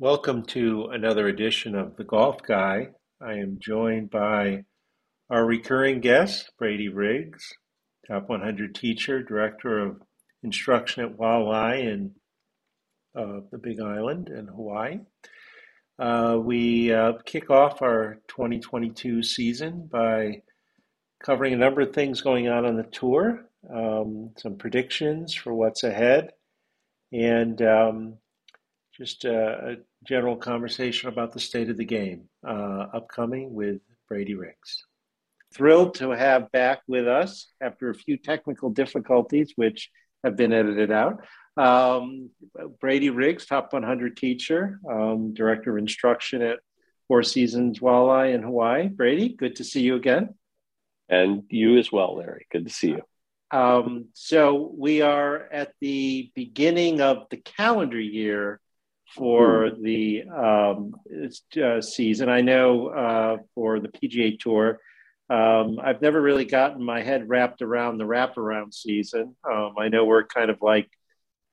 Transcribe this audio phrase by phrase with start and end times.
[0.00, 2.88] Welcome to another edition of The Golf Guy.
[3.20, 4.64] I am joined by
[5.28, 7.52] our recurring guest, Brady Riggs,
[8.08, 10.00] top 100 teacher, director of
[10.42, 12.12] instruction at Hualalai in
[13.14, 15.00] uh, the Big Island in Hawaii.
[15.98, 20.40] Uh, we uh, kick off our 2022 season by
[21.22, 25.84] covering a number of things going on on the tour, um, some predictions for what's
[25.84, 26.30] ahead,
[27.12, 28.14] and um,
[29.00, 29.76] just a, a,
[30.06, 34.84] general conversation about the state of the game uh, upcoming with Brady Riggs.
[35.54, 39.90] Thrilled to have back with us after a few technical difficulties, which
[40.22, 41.24] have been edited out.
[41.56, 42.28] Um,
[42.78, 46.58] Brady Riggs, top 100 teacher, um, director of instruction at
[47.08, 48.88] Four Seasons Hualalai in Hawaii.
[48.88, 50.34] Brady, good to see you again.
[51.08, 52.46] And you as well, Larry.
[52.52, 53.02] Good to see you.
[53.50, 58.60] Um, so we are at the beginning of the calendar year
[59.14, 59.82] for hmm.
[59.82, 60.94] the um,
[61.62, 62.28] uh, season.
[62.28, 64.80] I know uh, for the PGA Tour,
[65.28, 69.36] um, I've never really gotten my head wrapped around the wraparound season.
[69.48, 70.90] Um, I know we're kind of like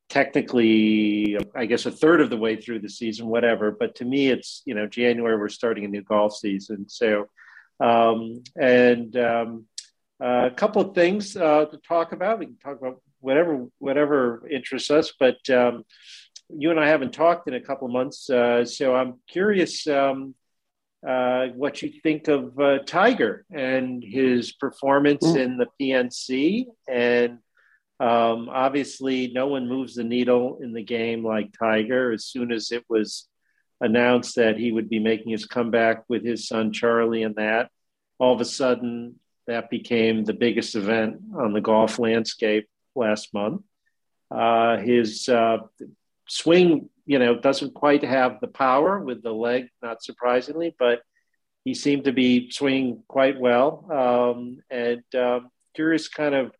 [0.09, 3.71] technically, I guess, a third of the way through the season, whatever.
[3.71, 5.38] But to me, it's you know January.
[5.38, 7.27] We're starting a new golf season, so
[7.80, 9.66] um, and um,
[10.21, 12.39] uh, a couple of things uh, to talk about.
[12.39, 15.83] We can talk about whatever whatever interests us, but um,
[16.49, 20.35] you and I haven't talked in a couple of months, uh, so I'm curious um,
[21.05, 25.37] uh, what you think of uh, Tiger and his performance mm.
[25.37, 26.65] in the PNC.
[26.87, 27.39] And
[27.99, 32.11] um, obviously, no one moves the needle in the game like Tiger.
[32.11, 33.27] As soon as it was
[33.79, 37.69] announced that he would be making his comeback with his son Charlie, and that
[38.19, 43.61] all of a sudden that became the biggest event on the golf landscape last month.
[44.29, 45.59] Uh, his uh,
[46.28, 51.02] swing, you know, doesn't quite have the power with the leg, not surprisingly, but
[51.64, 53.86] he seemed to be swinging quite well.
[53.92, 56.52] Um, and um, curious, kind of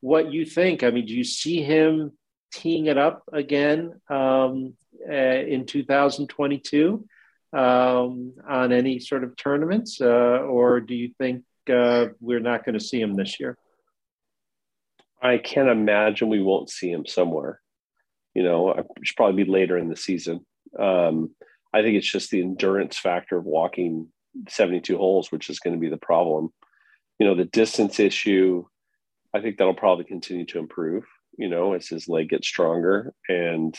[0.00, 0.82] what you think.
[0.82, 2.12] I mean, do you see him
[2.52, 4.74] teeing it up again um,
[5.08, 7.06] uh, in 2022
[7.52, 12.74] um, on any sort of tournaments, uh, or do you think uh, we're not going
[12.74, 13.56] to see him this year?
[15.20, 17.60] I can't imagine we won't see him somewhere
[18.34, 20.44] you know, it should probably be later in the season.
[20.78, 21.30] Um,
[21.72, 24.08] I think it's just the endurance factor of walking
[24.48, 26.52] 72 holes, which is going to be the problem.
[27.18, 28.64] You know, the distance issue,
[29.34, 31.04] I think that'll probably continue to improve,
[31.38, 33.14] you know, as his leg gets stronger.
[33.28, 33.76] And,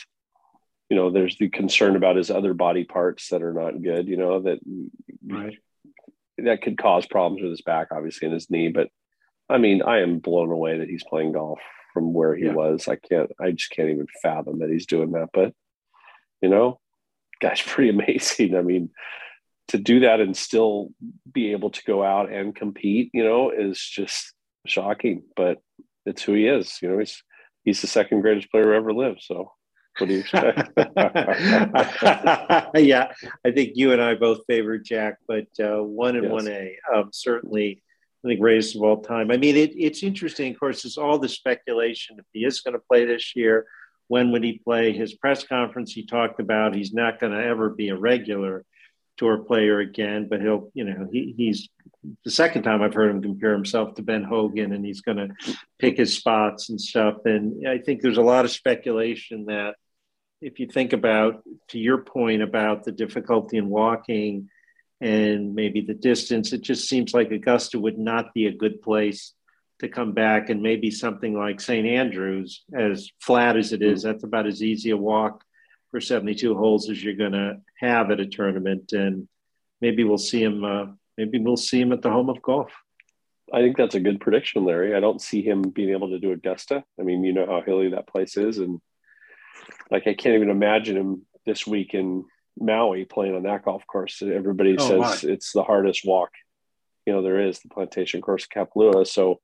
[0.90, 4.18] you know, there's the concern about his other body parts that are not good, you
[4.18, 4.60] know, that
[5.28, 5.58] right.
[6.38, 8.70] that could cause problems with his back, obviously, and his knee.
[8.70, 8.90] But
[9.50, 11.60] I mean, I am blown away that he's playing golf
[11.94, 12.54] from where he yeah.
[12.54, 12.88] was.
[12.88, 15.30] I can't, I just can't even fathom that he's doing that.
[15.34, 15.54] But,
[16.42, 16.80] you know,
[17.42, 18.56] guy's pretty amazing.
[18.56, 18.90] I mean,
[19.70, 20.90] to do that and still
[21.32, 24.34] be able to go out and compete, you know, is just
[24.66, 25.24] shocking.
[25.36, 25.60] But
[26.06, 26.80] it's who he is.
[26.82, 27.24] You know, he's
[27.64, 29.22] he's the second greatest player ever lived.
[29.24, 29.52] So
[30.00, 30.72] what do you expect?
[32.76, 33.12] yeah,
[33.46, 36.78] I think you and I both favor Jack, but uh, one and one A.
[36.94, 37.83] Um, certainly
[38.24, 39.32] I think greatest of all time.
[39.32, 40.54] I mean, it, it's interesting.
[40.54, 43.66] Of course, there's all the speculation if he is going to play this year.
[44.08, 44.94] When would he play?
[44.94, 48.64] His press conference, he talked about he's not going to ever be a regular
[49.18, 51.70] tour player again, but he'll, you know, he, he's
[52.26, 55.56] the second time I've heard him compare himself to Ben Hogan, and he's going to
[55.80, 57.18] pick his spots and stuff.
[57.26, 59.76] And I think there's a lot of speculation that
[60.42, 64.50] if you think about, to your point about the difficulty in walking
[65.02, 66.54] and maybe the distance.
[66.54, 69.34] It just seems like Augusta would not be a good place
[69.80, 70.50] to come back.
[70.50, 71.86] And maybe something like St.
[71.86, 74.12] Andrews, as flat as it is, mm-hmm.
[74.12, 75.44] that's about as easy a walk
[75.92, 78.94] for 72 holes as you're going to have at a tournament.
[78.94, 79.28] And
[79.82, 80.64] maybe we'll see him.
[80.64, 80.86] Uh,
[81.18, 82.72] maybe we'll see him at the home of golf.
[83.54, 84.96] I think that's a good prediction, Larry.
[84.96, 86.84] I don't see him being able to do Augusta.
[87.00, 88.82] I mean, you know how hilly that place is, and
[89.92, 92.26] like I can't even imagine him this week in
[92.60, 94.22] Maui playing on that golf course.
[94.22, 95.30] Everybody oh, says my.
[95.32, 96.32] it's the hardest walk,
[97.06, 99.06] you know, there is the plantation course Kapalua.
[99.06, 99.42] So,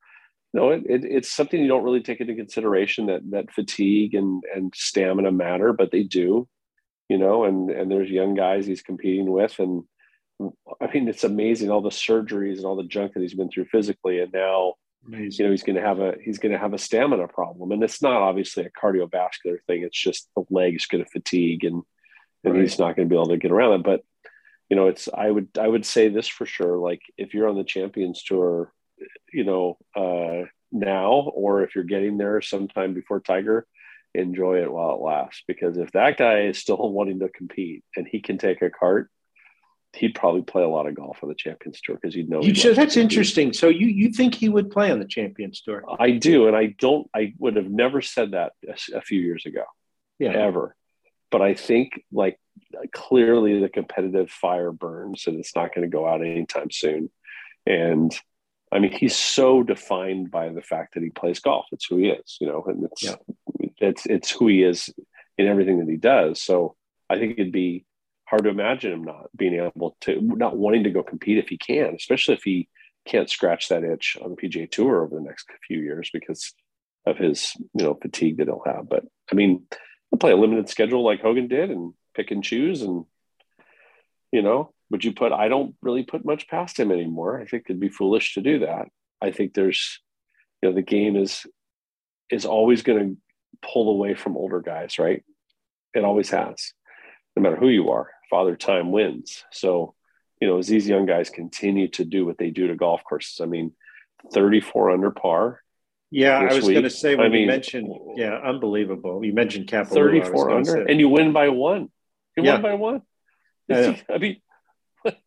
[0.54, 4.16] you know, it, it, it's something you don't really take into consideration that that fatigue
[4.16, 6.48] and and stamina matter, but they do,
[7.08, 7.44] you know.
[7.44, 9.84] And and there's young guys he's competing with, and
[10.82, 13.66] I mean, it's amazing all the surgeries and all the junk that he's been through
[13.66, 14.76] physically, and now.
[15.08, 15.32] Amazing.
[15.38, 17.82] You know he's going to have a he's going to have a stamina problem, and
[17.82, 19.84] it's not obviously a cardiovascular thing.
[19.84, 21.84] It's just the legs going to fatigue, and
[22.44, 22.62] and right.
[22.62, 23.84] he's not going to be able to get around it.
[23.84, 24.04] But
[24.70, 26.78] you know, it's I would I would say this for sure.
[26.78, 28.72] Like if you're on the Champions Tour,
[29.34, 33.66] you know, uh, now or if you're getting there sometime before Tiger,
[34.14, 35.44] enjoy it while it lasts.
[35.48, 39.10] Because if that guy is still wanting to compete and he can take a cart,
[39.94, 42.42] he'd probably play a lot of golf on the Champions Tour because he'd know.
[42.42, 43.54] You should, that's interesting.
[43.54, 45.84] So you you think he would play on the Champions Tour?
[46.00, 47.10] I do, and I don't.
[47.16, 49.64] I would have never said that a, a few years ago,
[50.20, 50.30] yeah.
[50.30, 50.76] ever.
[51.32, 52.40] But I think like
[52.92, 57.10] clearly the competitive fire burns, and it's not going to go out anytime soon.
[57.66, 58.12] And
[58.72, 61.66] I mean, he's so defined by the fact that he plays golf.
[61.72, 63.16] It's who he is, you know, and it's yeah.
[63.80, 64.90] it's it's who he is
[65.38, 66.42] in everything that he does.
[66.42, 66.76] So
[67.10, 67.86] I think it'd be
[68.26, 71.58] hard to imagine him not being able to, not wanting to go compete if he
[71.58, 72.70] can, especially if he
[73.06, 76.54] can't scratch that itch on the PGA Tour over the next few years because
[77.08, 78.88] of his, you know, fatigue that he'll have.
[78.88, 79.64] But I mean,
[80.10, 82.82] he'll play a limited schedule like Hogan did and pick and choose.
[82.82, 83.06] And,
[84.32, 87.40] you know, would you put, I don't really put much past him anymore.
[87.40, 88.88] I think it'd be foolish to do that.
[89.22, 90.00] I think there's,
[90.62, 91.46] you know, the game is,
[92.30, 93.18] is always going to
[93.62, 95.24] pull away from older guys, right?
[95.94, 96.74] It always has,
[97.36, 99.44] no matter who you are father time wins.
[99.52, 99.96] So,
[100.40, 103.42] you know, as these young guys continue to do what they do to golf courses,
[103.42, 103.74] I mean,
[104.34, 105.62] 34 under par.
[106.12, 109.24] Yeah, I was going to say when I mean, you mentioned, yeah, unbelievable.
[109.24, 111.90] You mentioned capital 34 under, and you win by one.
[112.36, 112.54] You yeah.
[112.54, 113.02] win by one.
[113.72, 114.42] I, I mean,
[115.04, 115.18] what,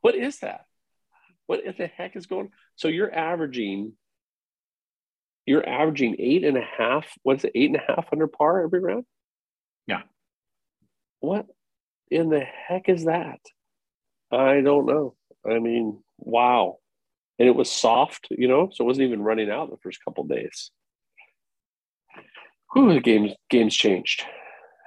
[0.00, 0.66] what is that?
[1.46, 2.50] What the heck is going?
[2.76, 3.94] So you're averaging,
[5.44, 7.06] you're averaging eight and a half.
[7.22, 7.52] What's it?
[7.56, 9.04] Eight and a half under par every round.
[9.88, 10.02] Yeah.
[11.18, 11.46] What?
[12.10, 13.40] in the heck is that?
[14.30, 15.14] I don't know.
[15.48, 16.78] I mean, wow.
[17.38, 20.24] And it was soft, you know, so it wasn't even running out the first couple
[20.24, 20.70] days.
[22.72, 24.24] Whew, the game's game's changed.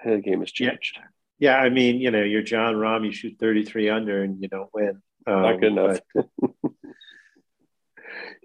[0.06, 0.98] The game has changed.
[1.40, 1.56] Yeah.
[1.56, 4.70] yeah, I mean, you know, you're Jon Rahm, you shoot 33 under and you don't
[4.74, 5.02] win.
[5.28, 6.00] Um, Not good enough.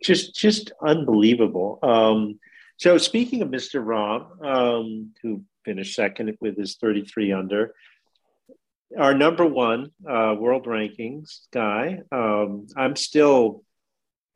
[0.03, 1.79] just just unbelievable.
[1.83, 2.39] Um,
[2.79, 3.85] so speaking of Mr.
[3.85, 7.75] Rahm, um, who finished second with his 33 under,
[8.99, 12.01] our number one uh, world rankings guy.
[12.13, 13.65] Um, I'm still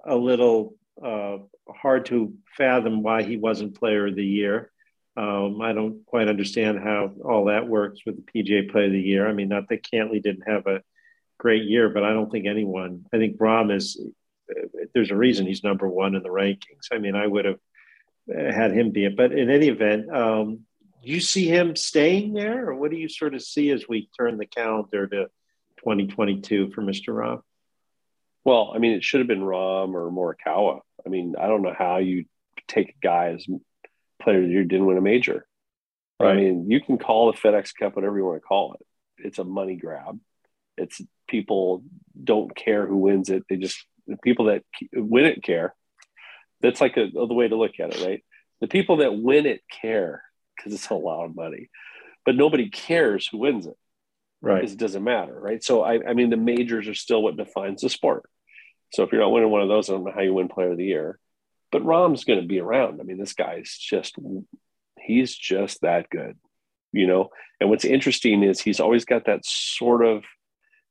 [0.04, 1.38] a little uh,
[1.68, 4.70] hard to fathom why he wasn't Player of the Year.
[5.16, 9.00] Um, I don't quite understand how all that works with the PGA Player of the
[9.00, 9.28] Year.
[9.28, 10.82] I mean, not that Cantlay didn't have a
[11.38, 13.04] great year, but I don't think anyone.
[13.12, 14.00] I think Rahm is.
[14.94, 16.88] There's a reason he's number one in the rankings.
[16.92, 17.58] I mean, I would have
[18.28, 20.60] had him be it, but in any event, um,
[21.02, 24.38] you see him staying there, or what do you sort of see as we turn
[24.38, 25.26] the calendar to
[25.78, 27.14] 2022 for Mr.
[27.14, 27.42] Rahm?
[28.50, 30.80] Well, I mean, it should have been Rahm or Morikawa.
[31.06, 32.24] I mean, I don't know how you
[32.66, 33.46] take a guy as
[34.20, 35.46] player that you didn't win a major.
[36.18, 36.32] Right.
[36.32, 38.84] I mean, you can call the FedEx Cup whatever you want to call it.
[39.24, 40.18] It's a money grab.
[40.76, 41.84] It's people
[42.24, 43.44] don't care who wins it.
[43.48, 45.72] They just the people that win it care.
[46.60, 48.24] That's like a, the way to look at it, right?
[48.60, 50.24] The people that win it care
[50.56, 51.70] because it's a lot of money,
[52.26, 53.78] but nobody cares who wins it,
[54.42, 54.56] right?
[54.56, 55.62] Because it doesn't matter, right?
[55.62, 58.24] So I, I mean, the majors are still what defines the sport.
[58.92, 60.72] So if you're not winning one of those, I don't know how you win Player
[60.72, 61.18] of the Year.
[61.72, 63.00] But Rahm's going to be around.
[63.00, 64.16] I mean, this guy's just
[64.98, 66.36] he's just that good,
[66.92, 67.30] you know.
[67.60, 70.24] And what's interesting is he's always got that sort of,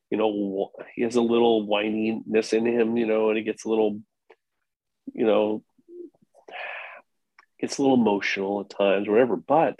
[0.09, 3.69] you know, he has a little whininess in him, you know, and he gets a
[3.69, 3.99] little,
[5.13, 5.63] you know,
[7.59, 9.35] gets a little emotional at times, whatever.
[9.35, 9.79] But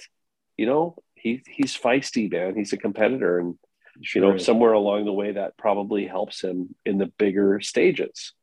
[0.58, 2.56] you know, he's he's feisty, man.
[2.56, 3.58] He's a competitor, and
[4.00, 8.34] you know, somewhere along the way that probably helps him in the bigger stages.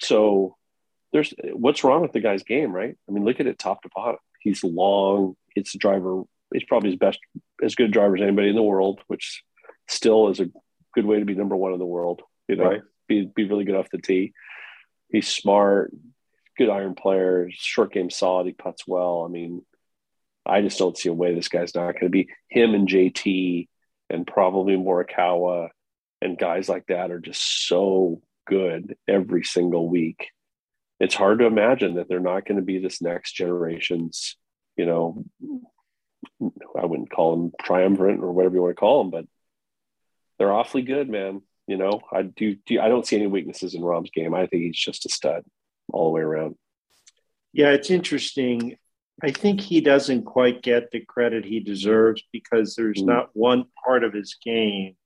[0.00, 0.56] So
[1.12, 2.96] there's what's wrong with the guy's game, right?
[3.08, 4.18] I mean, look at it top to bottom.
[4.40, 5.36] He's long.
[5.54, 6.22] It's a driver.
[6.52, 7.18] He's probably his best,
[7.62, 9.42] as good a driver as anybody in the world, which
[9.88, 10.50] still is a
[10.94, 12.22] good way to be number one in the world.
[12.48, 12.82] You know, right.
[13.08, 14.32] be be really good off the tee.
[15.08, 15.92] He's smart,
[16.56, 18.46] good iron player, short game solid.
[18.46, 19.24] He puts well.
[19.26, 19.64] I mean,
[20.46, 23.68] I just don't see a way this guy's not going to be him and JT
[24.10, 25.68] and probably Morikawa
[26.20, 30.28] and guys like that are just so good every single week.
[31.00, 34.36] It's hard to imagine that they're not going to be this next generation's,
[34.76, 35.24] you know,
[36.40, 39.26] I wouldn't call them triumvirate or whatever you want to call them, but
[40.38, 41.42] they're awfully good, man.
[41.66, 44.34] You know, I do, do I don't see any weaknesses in Rahm's game.
[44.34, 45.44] I think he's just a stud
[45.92, 46.56] all the way around.
[47.52, 48.76] Yeah, it's interesting.
[49.22, 53.06] I think he doesn't quite get the credit he deserves because there's mm.
[53.06, 54.96] not one part of his game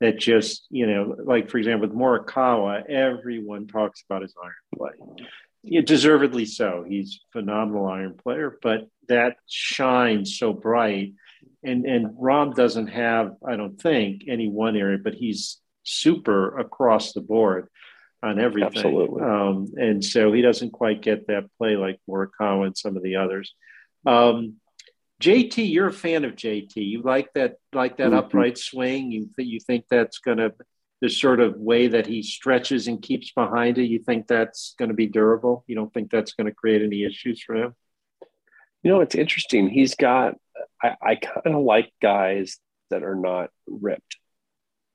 [0.00, 5.26] that just, you know, like for example, with Morikawa, everyone talks about his iron play.
[5.62, 6.84] Yeah, deservedly so.
[6.86, 11.14] He's a phenomenal iron player, but that shines so bright.
[11.62, 17.12] And and Rahm doesn't have, I don't think, any one area, but he's super across
[17.12, 17.68] the board
[18.24, 18.76] on everything.
[18.76, 19.22] Absolutely.
[19.22, 23.16] Um, and so he doesn't quite get that play like Morikawa and some of the
[23.16, 23.54] others.
[24.06, 24.54] Um,
[25.22, 26.76] JT, you're a fan of JT.
[26.76, 28.16] You like that like that mm-hmm.
[28.16, 29.12] upright swing.
[29.12, 30.54] You you think that's going to
[31.00, 33.84] the sort of way that he stretches and keeps behind it.
[33.84, 35.64] You think that's going to be durable?
[35.66, 37.74] You don't think that's going to create any issues for him?
[38.82, 39.68] You know, it's interesting.
[39.68, 40.34] He's got.
[40.82, 42.58] I, I kind of like guys
[42.90, 44.16] that are not ripped.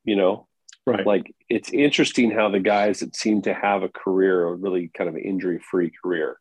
[0.03, 0.47] You know,
[0.89, 1.05] right?
[1.05, 5.09] Like it's interesting how the guys that seem to have a career, a really kind
[5.09, 6.39] of injury free career,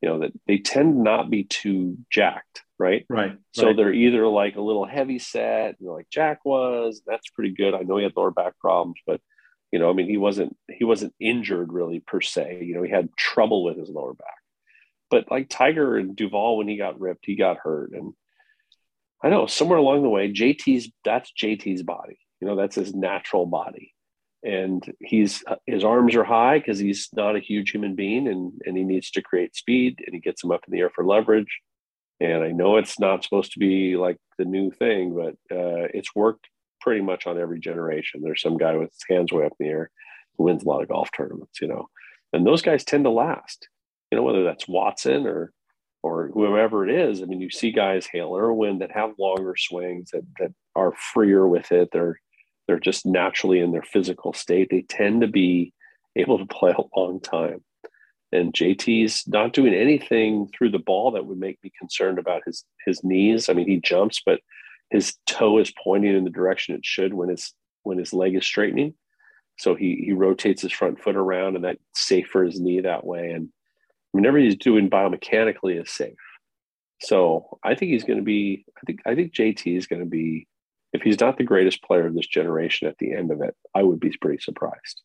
[0.00, 3.04] you know, that they tend not be too jacked right?
[3.08, 3.36] Right.
[3.52, 3.76] So right.
[3.76, 7.02] they're either like a little heavy set, you know, like Jack was.
[7.06, 7.74] That's pretty good.
[7.74, 9.20] I know he had lower back problems, but
[9.72, 12.62] you know, I mean, he wasn't he wasn't injured really per se.
[12.62, 14.28] You know, he had trouble with his lower back.
[15.10, 18.14] But like Tiger and Duval, when he got ripped, he got hurt, and
[19.22, 22.18] I know somewhere along the way, JT's that's JT's body.
[22.40, 23.94] You know, that's his natural body,
[24.42, 28.76] and he's his arms are high because he's not a huge human being, and and
[28.76, 31.60] he needs to create speed, and he gets them up in the air for leverage
[32.20, 36.14] and I know it's not supposed to be like the new thing, but uh, it's
[36.14, 36.48] worked
[36.80, 38.20] pretty much on every generation.
[38.22, 39.90] There's some guy with his hands way up in the air
[40.36, 41.88] who wins a lot of golf tournaments, you know,
[42.32, 43.68] and those guys tend to last.
[44.10, 45.52] You know, whether that's Watson or
[46.02, 47.22] or whoever it is.
[47.22, 51.48] I mean, you see guys, Hale Irwin, that have longer swings that that are freer
[51.48, 51.88] with it.
[51.92, 52.20] They're
[52.66, 54.68] they're just naturally in their physical state.
[54.70, 55.72] They tend to be
[56.16, 57.62] able to play a long time
[58.34, 62.64] and JT's not doing anything through the ball that would make me concerned about his
[62.84, 63.48] his knees.
[63.48, 64.40] I mean, he jumps, but
[64.90, 67.54] his toe is pointing in the direction it should when his
[67.84, 68.94] when his leg is straightening.
[69.58, 73.06] So he he rotates his front foot around, and that's safe for his knee that
[73.06, 73.30] way.
[73.30, 73.50] And
[74.10, 76.14] whenever he's doing biomechanically is safe.
[77.00, 78.64] So I think he's going to be.
[78.76, 80.48] I think I think JT is going to be.
[80.94, 83.82] If he's not the greatest player of this generation at the end of it, I
[83.82, 85.02] would be pretty surprised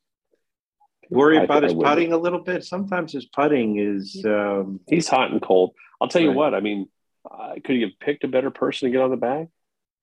[1.09, 2.63] worry about his putting a little bit.
[2.63, 5.73] Sometimes his putting is um, he's hot and cold.
[5.99, 6.29] I'll tell right.
[6.29, 6.53] you what.
[6.53, 6.87] I mean,
[7.29, 9.47] uh, could he have picked a better person to get on the bag?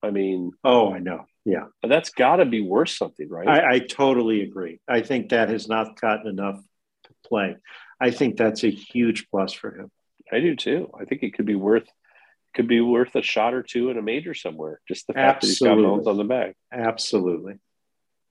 [0.03, 1.25] I mean, oh, I know.
[1.45, 3.47] Yeah, that's got to be worth something, right?
[3.47, 4.81] I, I totally agree.
[4.89, 6.61] I think that has not gotten enough
[7.25, 7.57] play.
[8.01, 9.91] I think that's a huge plus for him.
[10.31, 10.91] I do too.
[11.01, 11.89] I think it could be worth
[12.57, 14.81] could be worth a shot or two in a major somewhere.
[14.89, 15.69] Just the fact Absolutely.
[15.69, 16.55] that he's got Bones on the bag.
[16.73, 17.55] Absolutely.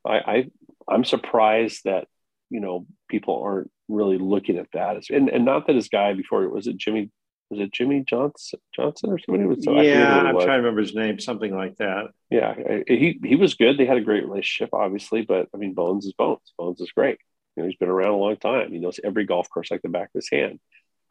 [0.05, 0.50] I, I
[0.89, 2.08] I'm surprised that
[2.50, 6.13] you know people aren't really looking at that as, and, and not that his guy
[6.13, 7.12] before was it Jimmy
[7.50, 10.96] was it Jimmy Johnson Johnson or somebody was so yeah I'm trying to remember his
[10.96, 12.55] name something like that yeah
[12.88, 16.13] he he was good they had a great relationship obviously but I mean Bones is
[16.13, 17.20] Bones Bones is great
[17.55, 19.89] you know he's been around a long time he knows every golf course like the
[19.89, 20.60] back of his hand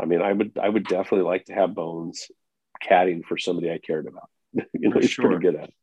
[0.00, 2.28] I mean I would I would definitely like to have Bones
[2.88, 5.26] caddying for somebody I cared about you know for he's sure.
[5.26, 5.74] pretty good at it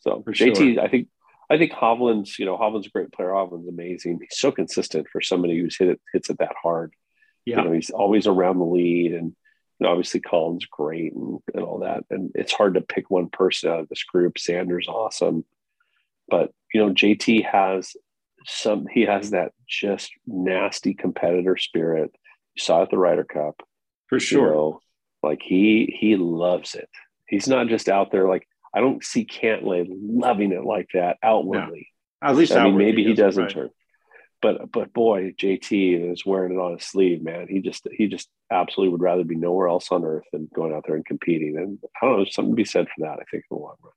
[0.00, 0.84] so for JT sure.
[0.84, 1.08] I think
[1.50, 3.30] I think Hovland's, you know, Hovland's a great player.
[3.30, 4.18] Hovland's amazing.
[4.20, 6.92] He's so consistent for somebody who's hit it, hits it that hard.
[7.44, 7.58] Yeah.
[7.58, 9.34] You know, he's always around the lead and
[9.78, 12.04] you know, obviously Collin's great and, and all that.
[12.10, 14.34] And it's hard to pick one person out of this group.
[14.34, 15.44] Xander's awesome.
[16.28, 17.96] But, you know, JT has
[18.44, 22.10] some, he has that just nasty competitor spirit.
[22.56, 23.62] You saw at the Ryder Cup.
[24.08, 24.48] For sure.
[24.48, 24.80] You know,
[25.22, 26.88] like he, he loves it.
[27.26, 31.88] He's not just out there like, I don't see Cantlay loving it like that outwardly.
[32.22, 32.28] No.
[32.28, 33.52] At least I mean, maybe he doesn't right.
[33.52, 33.70] turn.
[34.40, 37.48] But but boy, JT is wearing it on his sleeve, man.
[37.48, 40.84] He just he just absolutely would rather be nowhere else on earth than going out
[40.86, 41.56] there and competing.
[41.56, 43.18] And I don't know, there's something to be said for that.
[43.20, 43.92] I think in the long run.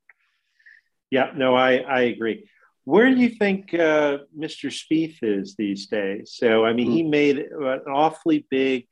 [1.12, 2.50] Yeah, no, I I agree.
[2.86, 4.72] Where do you think uh, Mr.
[4.72, 6.34] Spieth is these days?
[6.36, 7.12] So I mean, he hmm.
[7.12, 8.88] made an awfully big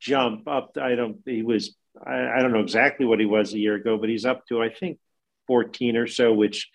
[0.00, 0.76] jump up.
[0.80, 1.18] I don't.
[1.24, 1.74] He was
[2.04, 4.62] I, I, don't know exactly what he was a year ago, but he's up to,
[4.62, 4.98] I think,
[5.46, 6.68] 14 or so, which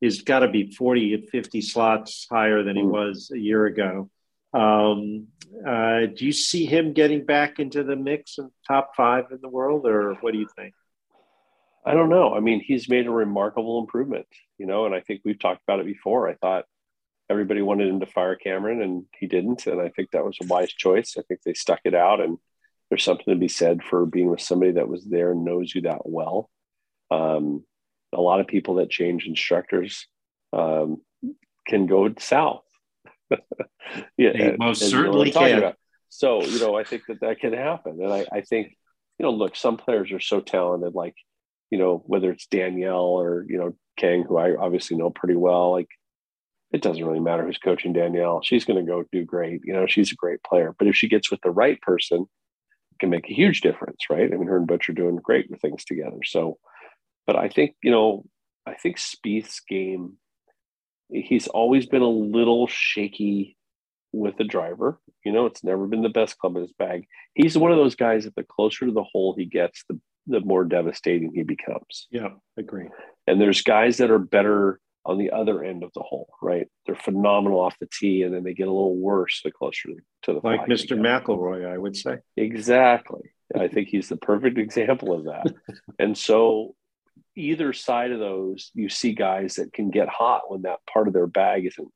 [0.00, 2.90] is got to be 40 to 50 slots higher than he hmm.
[2.90, 4.10] was a year ago.
[4.52, 5.28] Um,
[5.66, 9.48] uh, do you see him getting back into the mix of top five in the
[9.48, 10.74] world, or what do you think?
[11.84, 12.34] I don't know.
[12.34, 14.26] I mean, he's made a remarkable improvement,
[14.58, 16.28] you know, and I think we've talked about it before.
[16.28, 16.64] I thought
[17.30, 20.46] everybody wanted him to fire Cameron, and he didn't, and I think that was a
[20.46, 21.16] wise choice.
[21.18, 22.38] I think they stuck it out, and
[22.90, 25.82] there's something to be said for being with somebody that was there and knows you
[25.82, 26.48] that well.
[27.10, 27.64] Um,
[28.14, 30.06] a lot of people that change instructors
[30.52, 31.02] um,
[31.66, 32.64] can go south.
[34.16, 35.58] yeah, they most certainly can.
[35.58, 35.76] About.
[36.08, 38.74] So you know, I think that that can happen, and I, I think
[39.18, 41.14] you know, look, some players are so talented, like
[41.70, 45.72] you know, whether it's Danielle or you know Kang, who I obviously know pretty well,
[45.72, 45.88] like
[46.72, 48.40] it doesn't really matter who's coaching Danielle.
[48.42, 49.62] She's going to go do great.
[49.64, 50.74] You know, she's a great player.
[50.78, 52.26] But if she gets with the right person,
[52.98, 54.32] can make a huge difference, right?
[54.32, 56.18] I mean, her and Butch are doing great with things together.
[56.24, 56.58] So,
[57.26, 58.24] but I think, you know,
[58.66, 60.14] I think Spieth's game,
[61.10, 63.56] he's always been a little shaky
[64.12, 65.00] with the driver.
[65.24, 67.06] You know, it's never been the best club in his bag.
[67.34, 70.40] He's one of those guys that the closer to the hole he gets, the the
[70.40, 72.06] more devastating he becomes.
[72.10, 72.88] Yeah, agree.
[73.26, 76.68] And there's guys that are better on the other end of the hole, right?
[76.86, 79.88] They're phenomenal off the tee, and then they get a little worse the closer
[80.22, 80.98] to the like Mr.
[80.98, 82.18] McIlroy, I would say.
[82.36, 83.30] Exactly.
[83.58, 85.54] I think he's the perfect example of that.
[85.98, 86.74] and so,
[87.34, 91.14] either side of those, you see guys that can get hot when that part of
[91.14, 91.88] their bag isn't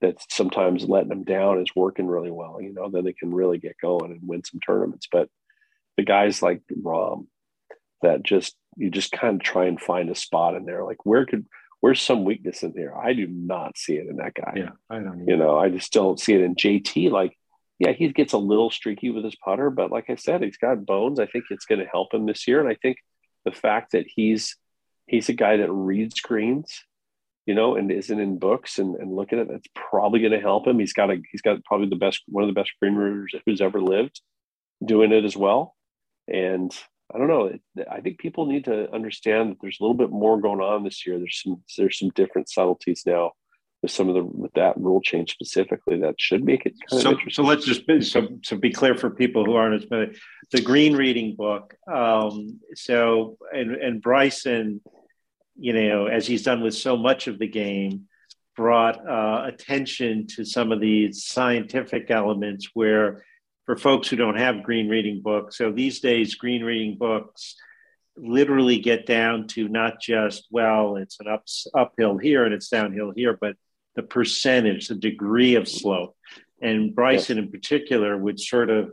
[0.00, 2.60] that's sometimes letting them down is working really well.
[2.60, 5.06] You know, then they can really get going and win some tournaments.
[5.10, 5.28] But
[5.96, 7.26] the guys like Rahm,
[8.02, 10.84] that just you just kind of try and find a spot in there.
[10.84, 11.46] Like where could
[11.80, 12.96] where's some weakness in there?
[12.96, 14.54] I do not see it in that guy.
[14.56, 15.22] Yeah, I don't.
[15.22, 15.30] Either.
[15.30, 17.10] You know, I just don't see it in JT.
[17.10, 17.36] Like,
[17.78, 20.84] yeah, he gets a little streaky with his putter, but like I said, he's got
[20.86, 21.18] Bones.
[21.18, 22.98] I think it's going to help him this year, and I think
[23.44, 24.56] the fact that he's
[25.06, 26.84] he's a guy that reads greens,
[27.46, 30.40] you know, and isn't in books and, and look at it, that's probably going to
[30.40, 30.78] help him.
[30.78, 33.60] He's got a he's got probably the best one of the best green readers who's
[33.60, 34.20] ever lived,
[34.84, 35.74] doing it as well,
[36.28, 36.72] and
[37.12, 37.52] I don't know.
[37.90, 41.06] I think people need to understand that there's a little bit more going on this
[41.06, 41.18] year.
[41.18, 43.32] There's some there's some different subtleties now
[43.82, 47.12] with some of the with that rule change specifically that should make it kind so,
[47.12, 50.12] of So let's just be, so so be clear for people who aren't as familiar.
[50.52, 51.74] The green reading book.
[51.90, 54.80] Um, so and and Bryson,
[55.58, 58.06] you know, as he's done with so much of the game,
[58.56, 63.24] brought uh, attention to some of these scientific elements where
[63.70, 65.56] for folks who don't have green reading books.
[65.56, 67.54] So these days, green reading books
[68.16, 73.12] literally get down to not just, well, it's an up, uphill here and it's downhill
[73.14, 73.54] here, but
[73.94, 76.16] the percentage, the degree of slope.
[76.60, 78.90] And Bryson in particular would sort of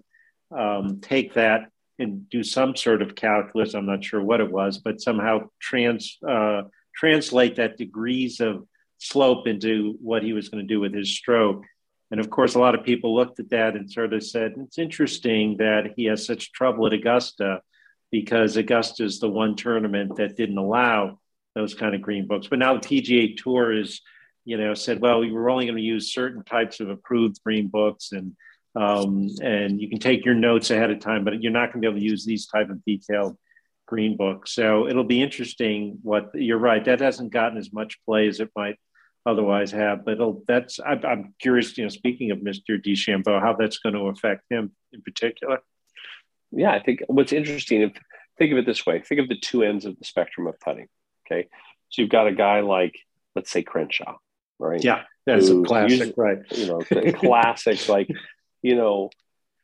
[0.55, 3.73] um, take that and do some sort of calculus.
[3.73, 6.65] I'm not sure what it was, but somehow trans, uh,
[6.95, 8.67] translate that degrees of
[8.99, 11.63] slope into what he was going to do with his stroke.
[12.11, 14.77] And of course, a lot of people looked at that and sort of said, it's
[14.77, 17.61] interesting that he has such trouble at Augusta
[18.11, 21.19] because Augusta is the one tournament that didn't allow
[21.55, 22.47] those kind of green books.
[22.47, 24.01] But now the PGA Tour is,
[24.45, 27.67] you know, said, well, we were only going to use certain types of approved green
[27.67, 28.35] books and
[28.75, 31.87] um, and you can take your notes ahead of time, but you're not going to
[31.87, 33.35] be able to use these type of detailed
[33.87, 34.51] green books.
[34.51, 36.85] So it'll be interesting what you're right.
[36.85, 38.77] That hasn't gotten as much play as it might
[39.27, 40.05] otherwise have.
[40.05, 41.77] But that's I, am curious.
[41.77, 42.81] You know, speaking of Mr.
[42.83, 45.59] DeChambeau, how that's going to affect him in particular.
[46.51, 47.81] Yeah, I think what's interesting.
[47.81, 47.93] If
[48.37, 50.87] think of it this way, think of the two ends of the spectrum of putting.
[51.25, 51.49] Okay,
[51.89, 52.95] so you've got a guy like
[53.35, 54.17] let's say Crenshaw,
[54.59, 54.83] right?
[54.83, 56.39] Yeah, that's a classic, uses, right?
[56.51, 58.09] You know, classic like
[58.61, 59.09] you know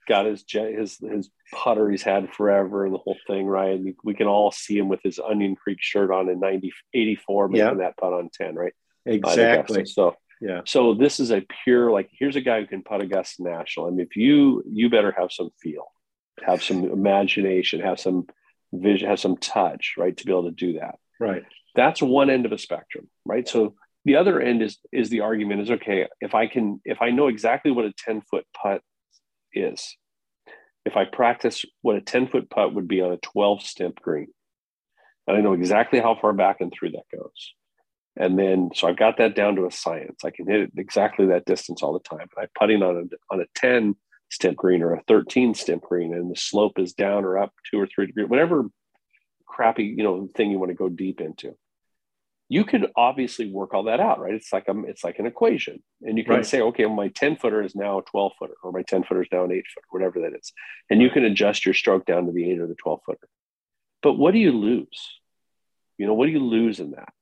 [0.07, 3.71] got his his his putter he's had forever and the whole thing, right?
[3.71, 7.47] And we can all see him with his Onion Creek shirt on in 90, 84,
[7.47, 7.73] making yeah.
[7.75, 8.73] that putt on 10, right?
[9.05, 9.85] Exactly.
[9.85, 10.61] So yeah.
[10.65, 13.87] So this is a pure like here's a guy who can putt Augusta National.
[13.87, 15.85] I mean, if you you better have some feel,
[16.45, 18.27] have some imagination, have some
[18.73, 20.95] vision, have some touch, right, to be able to do that.
[21.19, 21.43] Right.
[21.75, 23.47] That's one end of a spectrum, right?
[23.47, 27.11] So the other end is is the argument is okay if I can if I
[27.11, 28.81] know exactly what a ten foot putt
[29.53, 29.95] is,
[30.85, 34.27] if I practice what a ten foot putt would be on a twelve stimp green,
[35.25, 37.53] and I know exactly how far back and through that goes
[38.15, 40.23] and then, so I've got that down to a science.
[40.23, 42.27] I can hit it exactly that distance all the time.
[42.37, 43.95] I'm putting on a, on a 10
[44.29, 47.79] stimp green or a 13 stimp green, and the slope is down or up two
[47.79, 48.65] or three degrees, whatever
[49.47, 51.55] crappy, you know, thing you want to go deep into.
[52.49, 54.33] You could obviously work all that out, right?
[54.33, 56.45] It's like a, it's like an equation, and you can right.
[56.45, 59.23] say, okay, well, my 10 footer is now a 12 footer, or my 10 footer
[59.23, 60.53] is now an eight footer, whatever that is,
[60.91, 63.27] and you can adjust your stroke down to the eight or the 12 footer.
[64.03, 65.19] But what do you lose?
[65.97, 67.13] You know, what do you lose in that?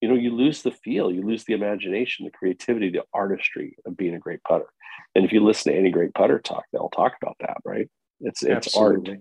[0.00, 3.96] You know, you lose the feel, you lose the imagination, the creativity, the artistry of
[3.96, 4.66] being a great putter.
[5.14, 7.88] And if you listen to any great putter talk, they'll talk about that, right?
[8.20, 9.12] It's it's Absolutely.
[9.12, 9.20] art.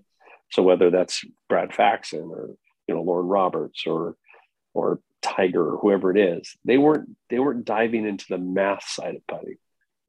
[0.51, 2.49] So whether that's Brad Faxon or
[2.87, 4.15] you know Loren Roberts or
[4.73, 9.15] or Tiger or whoever it is, they weren't they weren't diving into the math side
[9.15, 9.57] of putting.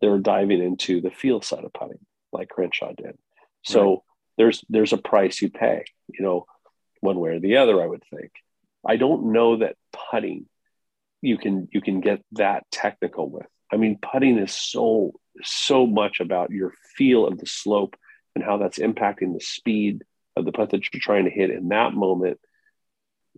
[0.01, 1.99] They were diving into the feel side of putting,
[2.33, 3.19] like Crenshaw did.
[3.63, 3.99] So right.
[4.39, 6.47] there's there's a price you pay, you know,
[7.01, 7.83] one way or the other.
[7.83, 8.33] I would think.
[8.87, 9.77] I don't know that
[10.11, 10.47] putting
[11.23, 13.47] you can you can get that technical with.
[13.73, 17.97] I mean, putting is so so much about your feel of the slope
[18.35, 20.03] and how that's impacting the speed
[20.37, 22.39] of the putt that you're trying to hit in that moment.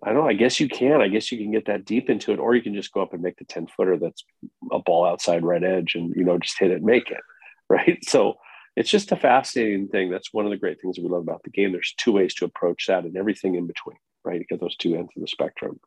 [0.03, 0.29] I don't know.
[0.29, 1.01] I guess you can.
[1.01, 3.12] I guess you can get that deep into it, or you can just go up
[3.12, 4.25] and make the 10 footer that's
[4.73, 7.21] a ball outside right edge and, you know, just hit it, make it.
[7.71, 8.05] Right.
[8.05, 8.35] So
[8.77, 10.11] it's just a fascinating thing.
[10.11, 11.73] That's one of the great things we love about the game.
[11.73, 14.40] There's two ways to approach that and everything in between, right?
[14.40, 15.81] You get those two ends of the spectrum.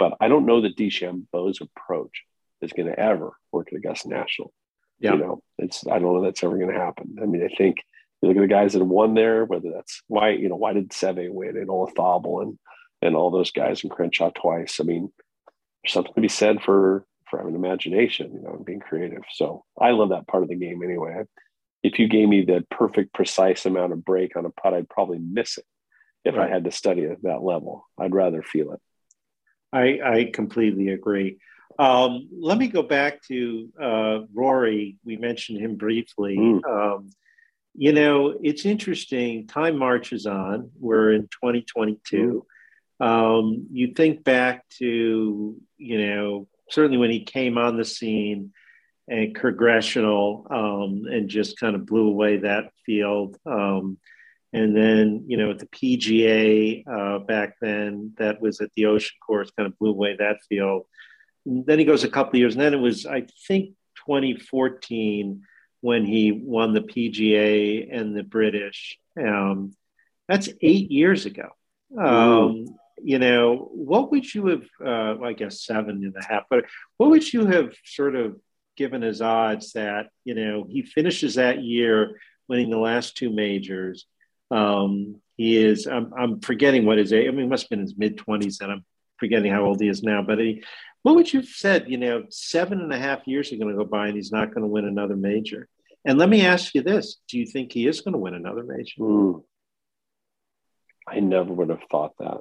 [0.00, 2.24] But I don't know that DeChambeau's approach
[2.62, 4.52] is going to ever work at Augusta National.
[4.98, 5.12] Yeah.
[5.12, 7.16] You know, it's I don't know that's ever going to happen.
[7.22, 7.76] I mean, I think
[8.20, 10.72] You look at the guys that have won there, whether that's why, you know, why
[10.72, 12.58] did Seve win and Olazabal and
[13.02, 14.78] and all those guys and Crenshaw twice?
[14.80, 15.10] I mean,
[15.82, 19.22] there's something to be said for for having imagination, you know, and being creative.
[19.32, 21.22] So I love that part of the game anyway.
[21.82, 25.18] If you gave me the perfect, precise amount of break on a putt, I'd probably
[25.18, 25.64] miss it
[26.24, 26.50] if right.
[26.50, 27.86] I had to study at that level.
[27.98, 28.80] I'd rather feel it.
[29.72, 31.38] I, I completely agree.
[31.78, 34.98] Um, let me go back to uh, Rory.
[35.04, 36.36] We mentioned him briefly.
[36.36, 36.64] Mm.
[36.64, 37.10] Um,
[37.74, 39.46] you know, it's interesting.
[39.46, 40.70] Time marches on.
[40.78, 42.44] We're in 2022.
[43.00, 43.06] Mm.
[43.06, 48.52] Um, you think back to, you know, certainly when he came on the scene
[49.08, 53.38] and congressional um, and just kind of blew away that field.
[54.52, 59.16] And then, you know, at the PGA uh, back then, that was at the Ocean
[59.24, 60.86] Course, kind of blew away that field.
[61.46, 63.70] And then he goes a couple years, and then it was, I think,
[64.06, 65.42] 2014
[65.82, 68.98] when he won the PGA and the British.
[69.18, 69.74] Um,
[70.28, 71.48] that's eight years ago.
[71.98, 72.66] Um,
[73.02, 76.64] you know, what would you have, uh, well, I guess seven and a half, but
[76.96, 78.36] what would you have sort of
[78.76, 84.06] given as odds that, you know, he finishes that year winning the last two majors?
[84.50, 87.96] Um, he is, I'm, I'm forgetting what his age, I mean, must have been his
[87.96, 88.84] mid 20s, and I'm
[89.18, 90.62] forgetting how old he is now, but he,
[91.02, 93.76] what would you have said, you know, seven and a half years are going to
[93.76, 95.68] go by and he's not going to win another major?
[96.04, 98.62] And let me ask you this do you think he is going to win another
[98.62, 99.00] major?
[99.00, 99.42] Mm.
[101.06, 102.40] I never would have thought that.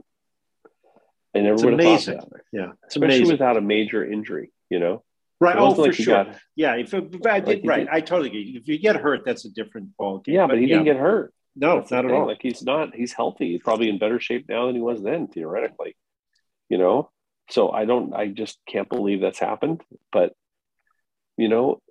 [1.35, 2.15] I never it's would amazing.
[2.15, 2.41] have thought that.
[2.51, 3.33] Yeah, especially amazing.
[3.33, 4.51] without a major injury.
[4.69, 5.03] You know,
[5.39, 5.55] right?
[5.57, 6.23] Oh, for like sure.
[6.25, 8.53] Got, yeah, if it, I did, like right, I totally agree.
[8.55, 10.35] If you get hurt, that's a different ball game.
[10.35, 10.75] Yeah, but, but he yeah.
[10.75, 11.33] didn't get hurt.
[11.55, 12.27] No, that's not at all.
[12.27, 12.95] Like he's not.
[12.95, 13.51] He's healthy.
[13.51, 15.95] He's probably in better shape now than he was then, theoretically.
[16.69, 17.09] You know,
[17.49, 18.13] so I don't.
[18.13, 19.81] I just can't believe that's happened.
[20.11, 20.33] But
[21.37, 21.81] you know,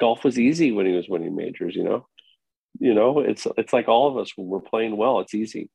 [0.00, 1.76] golf was easy when he was winning majors.
[1.76, 2.06] You know,
[2.80, 5.20] you know, it's it's like all of us when we're playing well.
[5.20, 5.70] It's easy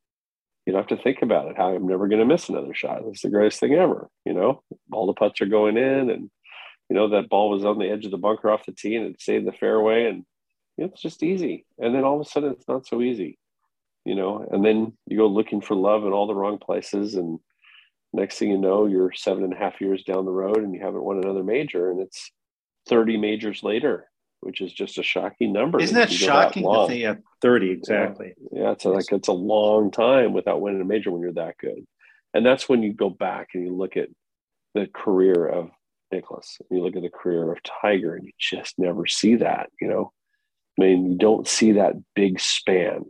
[0.68, 1.56] you don't have to think about it.
[1.56, 3.02] How I'm never going to miss another shot.
[3.06, 4.10] It's the greatest thing ever.
[4.26, 6.30] You know, all the putts are going in, and
[6.90, 9.06] you know that ball was on the edge of the bunker off the tee, and
[9.06, 10.26] it saved the fairway, and
[10.78, 11.66] it's just easy.
[11.80, 13.38] And then all of a sudden, it's not so easy.
[14.06, 17.40] You know, and then you go looking for love in all the wrong places, and
[18.14, 20.80] next thing you know, you're seven and a half years down the road, and you
[20.80, 22.32] haven't won another major, and it's
[22.88, 24.08] 30 majors later
[24.42, 25.80] which is just a shocking number.
[25.80, 28.34] Isn't that shocking that to think at 30 exactly?
[28.52, 31.34] Yeah, yeah it's a, like it's a long time without winning a major when you're
[31.34, 31.86] that good.
[32.34, 34.10] And that's when you go back and you look at
[34.76, 35.72] the career of
[36.12, 36.58] Nicklaus.
[36.60, 39.88] and you look at the career of Tiger, and you just never see that, you
[39.88, 40.12] know.
[40.80, 43.06] I mean, you don't see that big span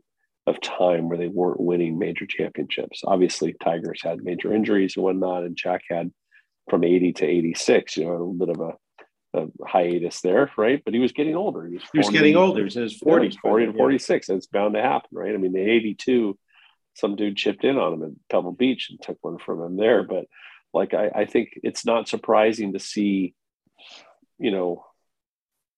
[0.45, 3.01] of time where they weren't winning major championships.
[3.05, 6.11] Obviously, Tiger's had major injuries and whatnot, and Jack had
[6.69, 8.73] from 80 to 86, you know, a little bit of a
[9.33, 10.81] a hiatus there, right?
[10.83, 11.67] But he was getting older.
[11.67, 12.59] He was, he was getting older.
[12.59, 13.33] He was in his 40s.
[13.33, 14.29] Yeah, 40 to 46.
[14.29, 14.35] Yeah.
[14.35, 15.33] It's bound to happen, right?
[15.33, 16.37] I mean, the 82,
[16.93, 20.03] some dude chipped in on him at Pebble Beach and took one from him there.
[20.03, 20.25] But
[20.73, 23.35] like, I, I think it's not surprising to see,
[24.39, 24.85] you know,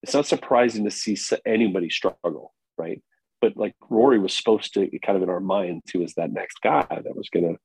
[0.02, 3.02] it's not surprising to see anybody struggle, right?
[3.42, 6.62] But like Rory was supposed to kind of in our minds, he was that next
[6.62, 7.60] guy that was going to,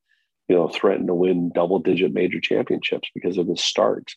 [0.49, 4.14] you know, threaten to win double digit major championships because of his start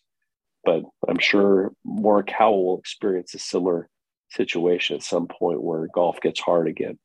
[0.67, 3.89] but I'm sure Morikawa will experience a similar
[4.31, 6.99] situation at some point where golf gets hard again.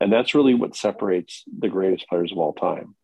[0.00, 2.96] And that's really what separates the greatest players of all time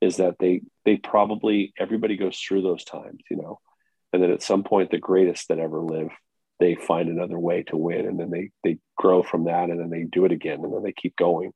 [0.00, 3.58] is that they they probably everybody goes through those times, you know.
[4.12, 6.10] And then at some point the greatest that ever live,
[6.60, 9.90] they find another way to win and then they they grow from that and then
[9.90, 11.52] they do it again and then they keep going.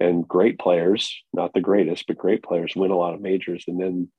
[0.00, 3.80] And great players, not the greatest, but great players win a lot of majors and
[3.80, 4.10] then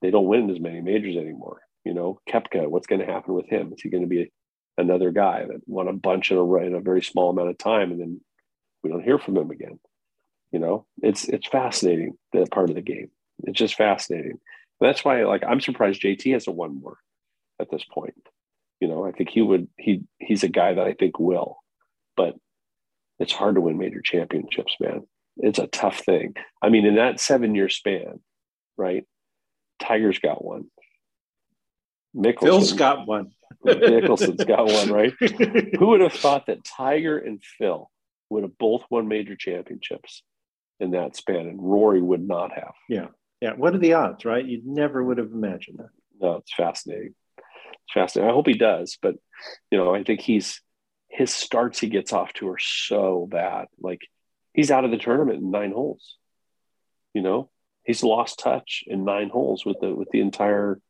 [0.00, 1.62] they don't win as many majors anymore.
[1.84, 3.72] You know, Koepka, what's going to happen with him?
[3.72, 4.32] Is he going to be
[4.78, 7.90] another guy that won a bunch in a, in a very small amount of time
[7.90, 8.20] and then
[8.82, 9.78] we don't hear from him again?
[10.52, 13.10] You know, it's it's fascinating that part of the game.
[13.42, 14.38] It's just fascinating.
[14.80, 16.98] That's why, like, I'm surprised JT hasn't won more
[17.60, 18.14] at this point.
[18.84, 19.68] You know, I think he would.
[19.78, 21.56] He he's a guy that I think will,
[22.18, 22.34] but
[23.18, 25.06] it's hard to win major championships, man.
[25.38, 26.34] It's a tough thing.
[26.60, 28.20] I mean, in that seven year span,
[28.76, 29.06] right?
[29.80, 30.66] Tiger's got one.
[32.14, 32.40] Mickelson.
[32.40, 33.30] Phil's got one.
[33.64, 35.14] Mickelson's got one, right?
[35.78, 37.90] Who would have thought that Tiger and Phil
[38.28, 40.22] would have both won major championships
[40.78, 42.74] in that span, and Rory would not have?
[42.90, 43.06] Yeah,
[43.40, 43.54] yeah.
[43.54, 44.44] What are the odds, right?
[44.44, 45.88] You never would have imagined that.
[46.20, 47.14] No, it's fascinating.
[47.92, 48.30] Fascinating.
[48.30, 49.16] I hope he does, but
[49.70, 50.60] you know, I think he's
[51.08, 53.66] his starts he gets off to are so bad.
[53.80, 54.00] Like
[54.52, 56.16] he's out of the tournament in nine holes.
[57.12, 57.50] You know,
[57.84, 60.80] he's lost touch in nine holes with the with the entire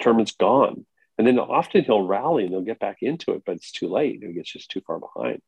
[0.00, 0.86] tournament's gone.
[1.18, 4.22] And then often he'll rally and they'll get back into it, but it's too late.
[4.22, 5.42] He gets just too far behind.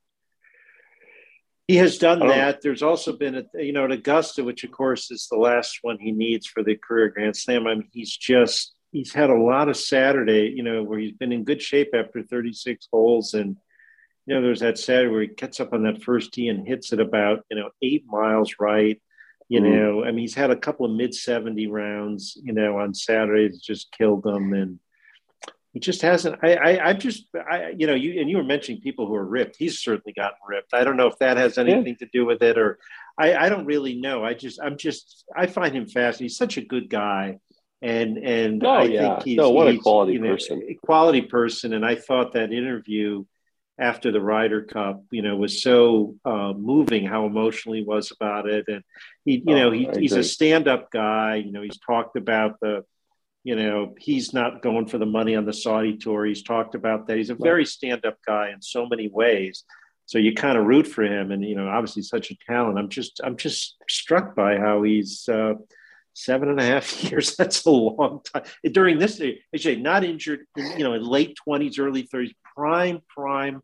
[1.66, 2.61] He has done that.
[2.61, 5.99] There's also been, a, you know, at Augusta, which of course is the last one
[5.99, 7.66] he needs for the career Grand Slam.
[7.66, 11.33] I mean, he's just he's had a lot of Saturday, you know, where he's been
[11.33, 13.35] in good shape after 36 holes.
[13.35, 13.57] And,
[14.24, 16.92] you know, there's that Saturday where he gets up on that first tee and hits
[16.92, 19.02] it about, you know, eight miles right.
[19.48, 22.78] You mm know, I mean, he's had a couple of mid 70 rounds, you know,
[22.78, 24.54] on Saturdays, just killed them.
[24.54, 24.78] And
[25.72, 28.80] he just hasn't, I, I, I just, I, you know, you, and you were mentioning
[28.80, 29.57] people who are ripped.
[29.59, 30.72] He's certainly gotten ripped.
[30.72, 32.07] I don't know if that has anything yeah.
[32.07, 32.78] to do with it or
[33.18, 34.24] I, I don't really know.
[34.24, 36.26] I just, I'm just, I find him fascinating.
[36.26, 37.40] He's such a good guy
[37.85, 39.01] and and oh, I yeah.
[39.01, 41.75] think he's no, what he's, a quality you know, person, quality person.
[41.75, 43.27] And I thought that interview
[43.79, 47.05] after the Ryder Cup, you know, was so uh, moving.
[47.05, 48.83] How emotional he was about it, and
[49.27, 51.37] he, you oh, know, he, he's a stand-up guy.
[51.37, 52.87] You know, he's talked about the,
[53.42, 56.25] you know, he's not going for the money on the Saudi tour.
[56.25, 57.18] He's talked about that.
[57.18, 59.64] He's a very stand-up guy in so many ways.
[60.07, 62.79] So you kind of root for him, and you know, obviously such a talent.
[62.79, 65.29] I'm just, I'm just struck by how he's.
[65.29, 65.57] Uh,
[66.14, 67.37] seven and a half years.
[67.37, 68.44] That's a long time.
[68.64, 69.20] During this,
[69.55, 73.61] actually, not injured, you know, in late 20s, early 30s, prime, prime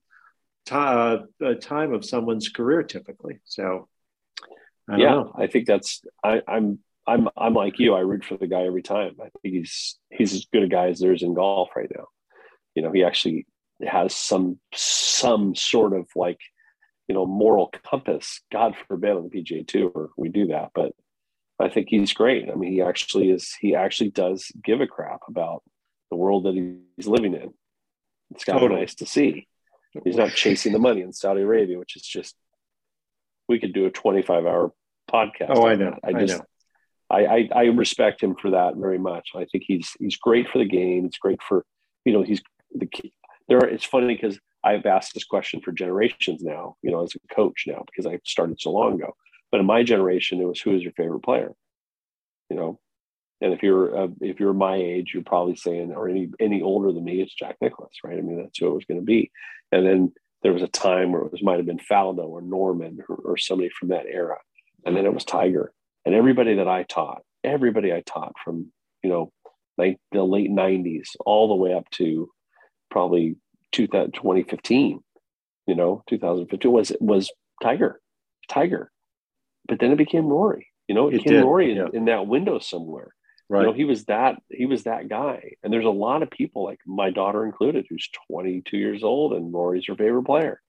[0.66, 1.18] t- uh,
[1.60, 3.40] time of someone's career typically.
[3.44, 3.88] So,
[4.88, 5.32] I yeah, know.
[5.36, 7.94] I think that's, I, I'm, I'm, I'm like you.
[7.94, 9.16] I root for the guy every time.
[9.20, 12.06] I think he's, he's as good a guy as there is in golf right now.
[12.74, 13.46] You know, he actually
[13.86, 16.38] has some, some sort of like,
[17.08, 18.40] you know, moral compass.
[18.52, 20.92] God forbid on the PGA Tour we do that, but
[21.60, 22.48] I think he's great.
[22.50, 23.54] I mean, he actually is.
[23.60, 25.62] He actually does give a crap about
[26.10, 27.52] the world that he's living in.
[28.30, 29.46] It's kind of nice to see.
[30.04, 32.36] He's not chasing the money in Saudi Arabia, which is just.
[33.48, 34.72] We could do a twenty-five hour
[35.10, 35.50] podcast.
[35.50, 35.98] Oh, I know.
[36.04, 36.42] I just.
[37.10, 39.30] I, I, I respect him for that very much.
[39.34, 41.04] I think he's he's great for the game.
[41.04, 41.64] It's great for
[42.04, 42.40] you know he's
[42.72, 43.12] the key.
[43.48, 43.58] there.
[43.58, 46.76] It's funny because I've asked this question for generations now.
[46.82, 49.14] You know, as a coach now because I started so long ago
[49.50, 51.52] but in my generation, it was who is your favorite player?
[52.48, 52.80] You know,
[53.40, 56.92] and if you're uh, if you're my age, you're probably saying, or any any older
[56.92, 58.18] than me, it's Jack Nicklaus, right?
[58.18, 59.30] I mean, that's who it was going to be.
[59.72, 62.98] And then there was a time where it was might have been Faldo or Norman
[63.08, 64.38] or, or somebody from that era,
[64.84, 65.72] and then it was Tiger.
[66.04, 69.32] And everybody that I taught, everybody I taught from you know
[69.78, 72.30] like the late '90s all the way up to
[72.90, 73.36] probably
[73.72, 75.00] 2015,
[75.66, 77.32] you know, 2015 was was
[77.62, 78.00] Tiger,
[78.48, 78.90] Tiger
[79.70, 80.66] but then it became Rory.
[80.88, 81.86] You know, it, it became did, Rory in, yeah.
[81.92, 83.14] in, that window somewhere.
[83.48, 83.60] Right.
[83.60, 85.52] You know, he was that he was that guy.
[85.62, 89.54] And there's a lot of people, like my daughter included, who's 22 years old, and
[89.54, 90.60] Rory's her favorite player.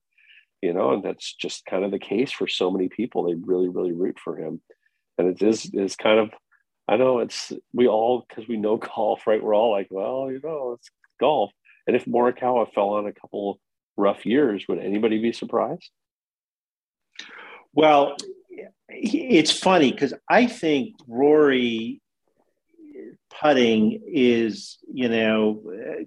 [0.62, 3.24] You know, and that's just kind of the case for so many people.
[3.24, 4.60] They really, really root for him.
[5.18, 6.30] And it is is kind of
[6.86, 9.42] I know it's we all because we know golf, right?
[9.42, 11.50] We're all like, well, you know, it's golf.
[11.88, 13.58] And if Morikawa fell on a couple
[13.96, 15.90] rough years, would anybody be surprised?
[17.74, 18.16] Well,
[18.88, 22.00] it's funny because I think Rory
[23.40, 25.62] putting is, you know,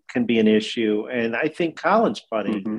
[0.09, 1.07] can be an issue.
[1.11, 2.77] And I think Collins putting mm-hmm.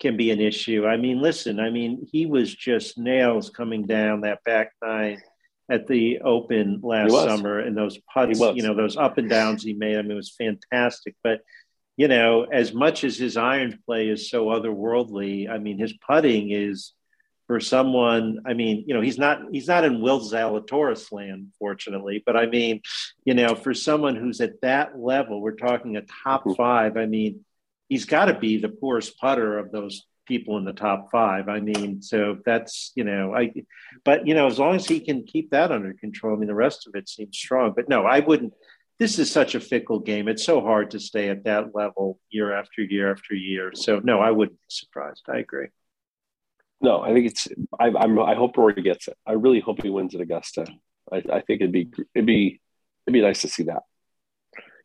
[0.00, 0.86] can be an issue.
[0.86, 5.20] I mean, listen, I mean, he was just nails coming down that back nine
[5.70, 9.72] at the Open last summer and those putts, you know, those up and downs he
[9.72, 9.96] made.
[9.96, 11.16] I mean, it was fantastic.
[11.24, 11.40] But,
[11.96, 16.50] you know, as much as his iron play is so otherworldly, I mean, his putting
[16.50, 16.92] is
[17.46, 22.22] for someone i mean you know he's not he's not in Will Zalatoris land fortunately
[22.24, 22.80] but i mean
[23.24, 26.54] you know for someone who's at that level we're talking a top mm-hmm.
[26.54, 27.44] five i mean
[27.88, 31.48] he's got to be the poorest putter of those people in the top five.
[31.48, 33.52] I mean so that's you know i
[34.04, 36.54] but you know as long as he can keep that under control i mean the
[36.54, 38.52] rest of it seems strong but no i wouldn't
[38.98, 40.26] this is such a fickle game.
[40.26, 43.72] It's so hard to stay at that level year after year after year.
[43.74, 45.24] So no i wouldn't be surprised.
[45.28, 45.68] I agree
[46.80, 47.48] no, I think it's.
[47.78, 48.18] I, I'm.
[48.18, 49.16] I hope Rory gets it.
[49.26, 50.66] I really hope he wins at Augusta.
[51.10, 51.90] I, I think it'd be.
[52.14, 52.60] It'd be.
[53.06, 53.82] It'd be nice to see that.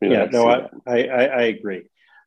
[0.01, 0.25] yeah.
[0.31, 1.41] No, I, I, I.
[1.43, 1.83] agree.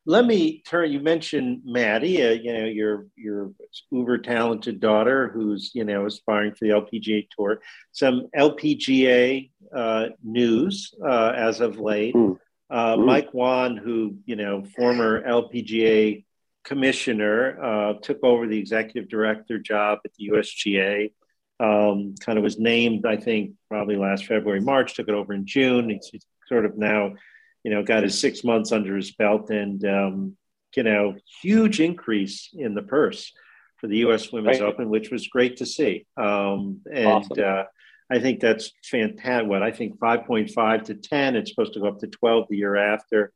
[0.07, 0.93] Let me turn.
[0.93, 2.23] You mentioned Maddie.
[2.23, 3.53] Uh, you know your your
[3.91, 7.63] uber talented daughter, who's you know aspiring for the LPGA tour.
[7.93, 12.15] Some LPGA uh, news uh, as of late.
[12.15, 12.39] Mm.
[12.71, 13.07] Mm.
[13.07, 16.25] Mike Whan, who you know former LPGA
[16.65, 21.13] commissioner, uh, took over the executive director job at the USGA.
[21.61, 24.95] Um, kind of was named, I think, probably last February, March.
[24.95, 25.91] Took it over in June.
[25.91, 27.15] He's, he's sort of now,
[27.63, 30.37] you know, got his six months under his belt, and um,
[30.75, 33.33] you know, huge increase in the purse
[33.77, 34.33] for the U.S.
[34.33, 34.69] Women's right.
[34.69, 36.07] Open, which was great to see.
[36.17, 37.45] Um, and awesome.
[37.45, 37.63] uh,
[38.11, 39.49] I think that's fantastic.
[39.49, 41.37] What I think, five point five to ten.
[41.37, 43.33] It's supposed to go up to twelve the year after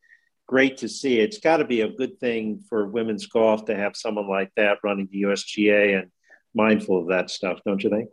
[0.48, 1.20] great to see.
[1.20, 4.78] It's got to be a good thing for women's golf to have someone like that
[4.82, 6.10] running the USGA and
[6.54, 8.08] mindful of that stuff, don't you think?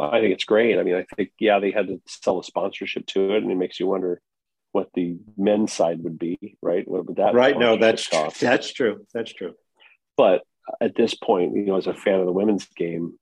[0.00, 0.78] I think it's great.
[0.78, 3.56] I mean, I think yeah, they had to sell a sponsorship to it, and it
[3.56, 4.22] makes you wonder
[4.70, 6.86] what the men's side would be, right?
[6.86, 7.58] What would that right?
[7.58, 8.40] No, that's cost?
[8.40, 9.04] that's true.
[9.12, 9.54] That's true.
[10.16, 10.42] But
[10.80, 13.18] at this point, you know, as a fan of the women's game,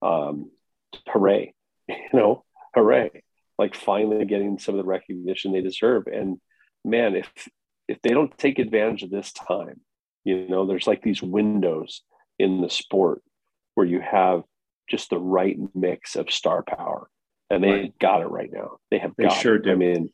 [0.00, 0.50] um,
[1.08, 1.52] hooray!
[1.88, 3.24] You know, hooray!
[3.58, 6.06] Like finally getting some of the recognition they deserve.
[6.06, 6.40] And
[6.84, 7.30] man, if
[7.88, 9.80] if they don't take advantage of this time,
[10.24, 12.02] you know, there's like these windows
[12.38, 13.22] in the sport
[13.74, 14.42] where you have
[14.88, 17.08] just the right mix of star power,
[17.50, 17.98] and they right.
[17.98, 18.78] got it right now.
[18.90, 19.64] They have they sure it.
[19.64, 19.72] do.
[19.72, 20.10] I mean,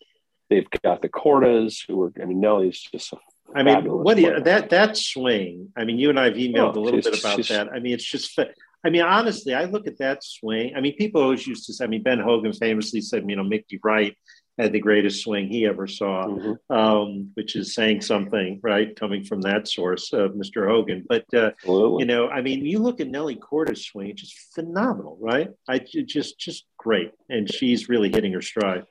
[0.48, 2.12] they've got the Kordas who are.
[2.20, 3.18] I mean, Nellie's just a
[3.54, 5.72] I mean, what do you, that that swing?
[5.76, 7.68] I mean, you and I have emailed oh, a little bit about that.
[7.72, 8.38] I mean, it's just.
[8.82, 10.72] I mean, honestly, I look at that swing.
[10.74, 11.84] I mean, people always used to say.
[11.84, 14.16] I mean, Ben Hogan famously said, you know, Mickey Wright
[14.60, 16.72] had the greatest swing he ever saw, mm-hmm.
[16.72, 20.68] um, which is saying something, right, coming from that source of Mr.
[20.68, 21.04] Hogan.
[21.08, 25.50] But uh, you know, I mean, you look at Nellie Korda's swing, just phenomenal, right?
[25.68, 28.84] I just just great, and she's really hitting her stride.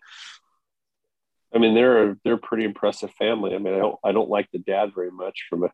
[1.53, 3.55] I mean, they're a, they're a pretty impressive family.
[3.55, 5.69] I mean, I don't I don't like the dad very much from a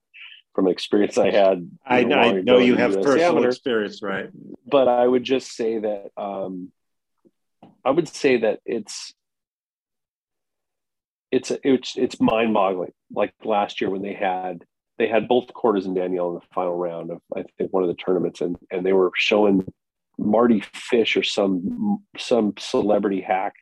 [0.54, 1.70] from an experience I had.
[1.86, 3.50] I, know, I know you have personal amateur.
[3.50, 4.30] experience, right?
[4.66, 6.72] But I would just say that um,
[7.84, 9.14] I would say that it's
[11.36, 12.94] it's it's it's mind boggling.
[13.14, 14.64] Like last year when they had
[14.98, 17.90] they had both Kordas and Danielle in the final round of I think one of
[17.90, 19.68] the tournaments, and and they were showing
[20.18, 23.54] Mardy Fish or some some celebrity hack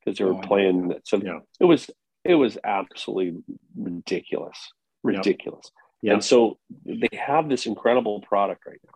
[0.00, 1.20] because they were oh, playing some.
[1.20, 1.40] Yeah.
[1.60, 1.90] It was
[2.24, 3.42] it was absolutely
[3.76, 5.70] ridiculous, ridiculous.
[6.00, 6.14] Yeah.
[6.14, 8.92] And so they have this incredible product right now.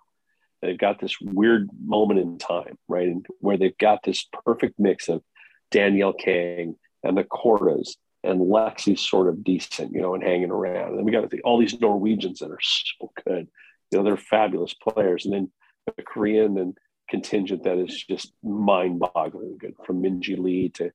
[0.62, 5.10] They've got this weird moment in time, right, and where they've got this perfect mix
[5.10, 5.22] of
[5.70, 10.90] Danielle Kang and the Kordas and Lexi's sort of decent, you know, and hanging around.
[10.90, 13.48] And then we got all these Norwegians that are so good.
[13.90, 15.24] You know, they're fabulous players.
[15.24, 15.50] And then
[15.96, 16.76] the Korean and
[17.08, 20.92] contingent that is just mind-boggling good from Minjee Lee to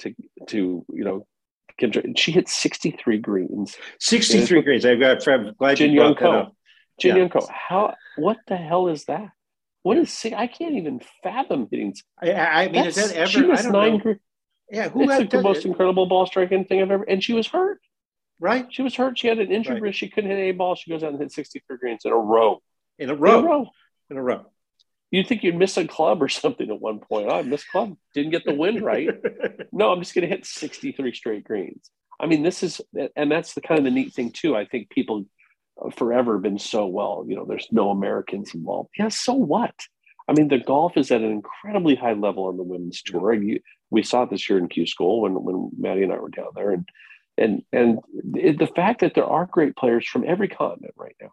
[0.00, 0.14] to
[0.48, 1.26] to you know
[1.78, 2.14] Kim.
[2.14, 3.76] She hit 63 greens.
[4.00, 4.84] 63 greens.
[4.84, 6.54] I've got from glad Jin Young Ko.
[7.00, 7.22] Jin yeah.
[7.22, 7.48] Young Ko.
[7.50, 9.30] How what the hell is that?
[9.82, 11.94] What is I can't even fathom hitting.
[12.20, 13.30] I, I mean, That's, is that ever?
[13.30, 14.02] She was nine.
[14.04, 14.14] Know.
[14.70, 15.66] Yeah, who it's like the most it?
[15.66, 17.04] incredible ball striking thing I've ever.
[17.04, 17.80] And she was hurt.
[18.38, 18.66] Right.
[18.70, 19.18] She was hurt.
[19.18, 19.94] She had an injury right.
[19.94, 20.74] She couldn't hit a ball.
[20.74, 22.60] She goes out and hit 63 greens in a row.
[22.98, 23.38] In a row.
[23.38, 23.70] In a row.
[24.10, 24.46] In a row.
[25.10, 27.28] You'd think you'd miss a club or something at one point.
[27.30, 27.96] Oh, I missed club.
[28.14, 29.08] Didn't get the wind right.
[29.72, 31.90] no, I'm just going to hit 63 straight greens.
[32.20, 32.80] I mean, this is,
[33.14, 34.56] and that's the kind of the neat thing too.
[34.56, 35.26] I think people
[35.94, 37.24] forever have been so well.
[37.28, 38.90] You know, there's no Americans involved.
[38.98, 39.74] Yeah, so what?
[40.28, 43.32] I mean, the golf is at an incredibly high level on the women's tour.
[43.34, 46.28] You, we saw it this year in Q School when when Maddie and I were
[46.28, 46.88] down there, and
[47.38, 47.98] and and
[48.32, 51.32] the fact that there are great players from every continent right now,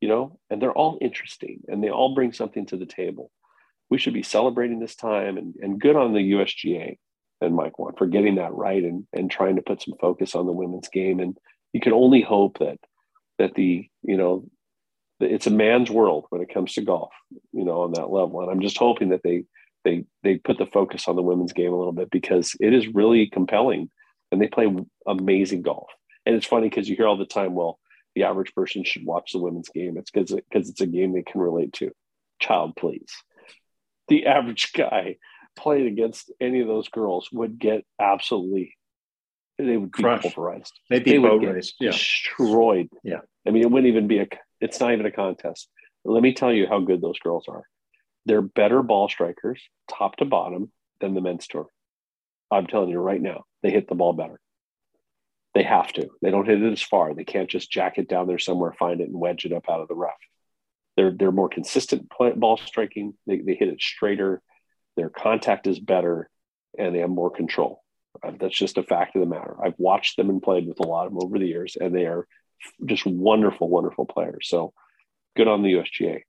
[0.00, 3.30] you know, and they're all interesting and they all bring something to the table.
[3.90, 6.98] We should be celebrating this time and, and good on the USGA
[7.40, 10.46] and Mike Whan for getting that right and, and trying to put some focus on
[10.46, 11.20] the women's game.
[11.20, 11.36] And
[11.72, 12.78] you can only hope that
[13.38, 14.48] that the, you know,
[15.20, 17.12] it's a man's world when it comes to golf,
[17.52, 18.40] you know, on that level.
[18.40, 19.44] And I'm just hoping that they
[19.84, 22.88] they they put the focus on the women's game a little bit because it is
[22.88, 23.90] really compelling
[24.32, 24.74] and they play
[25.06, 25.90] amazing golf.
[26.26, 27.78] And it's funny because you hear all the time, well,
[28.14, 29.96] the average person should watch the women's game.
[29.98, 31.92] It's because because it's a game they can relate to.
[32.40, 33.12] Child, please.
[34.08, 35.16] The average guy
[35.56, 38.76] playing against any of those girls would get absolutely
[39.58, 40.22] they would be Crushed.
[40.22, 40.72] pulverized.
[40.90, 41.92] They'd be they would get yeah.
[41.92, 42.88] destroyed.
[43.02, 43.20] Yeah.
[43.46, 44.26] I mean, it wouldn't even be a.
[44.60, 45.68] It's not even a contest.
[46.04, 47.62] Let me tell you how good those girls are.
[48.26, 51.68] They're better ball strikers, top to bottom, than the men's tour.
[52.50, 54.40] I'm telling you right now, they hit the ball better.
[55.54, 56.08] They have to.
[56.20, 57.14] They don't hit it as far.
[57.14, 59.80] They can't just jack it down there somewhere, find it, and wedge it up out
[59.80, 60.12] of the rough.
[60.96, 63.14] They're they're more consistent play, ball striking.
[63.26, 64.42] They, they hit it straighter.
[64.96, 66.28] Their contact is better,
[66.78, 67.82] and they have more control.
[68.22, 69.56] Uh, that's just a fact of the matter.
[69.62, 72.06] I've watched them and played with a lot of them over the years, and they
[72.06, 72.26] are
[72.84, 74.48] just wonderful, wonderful players.
[74.48, 74.72] So
[75.36, 76.22] good on the USGA.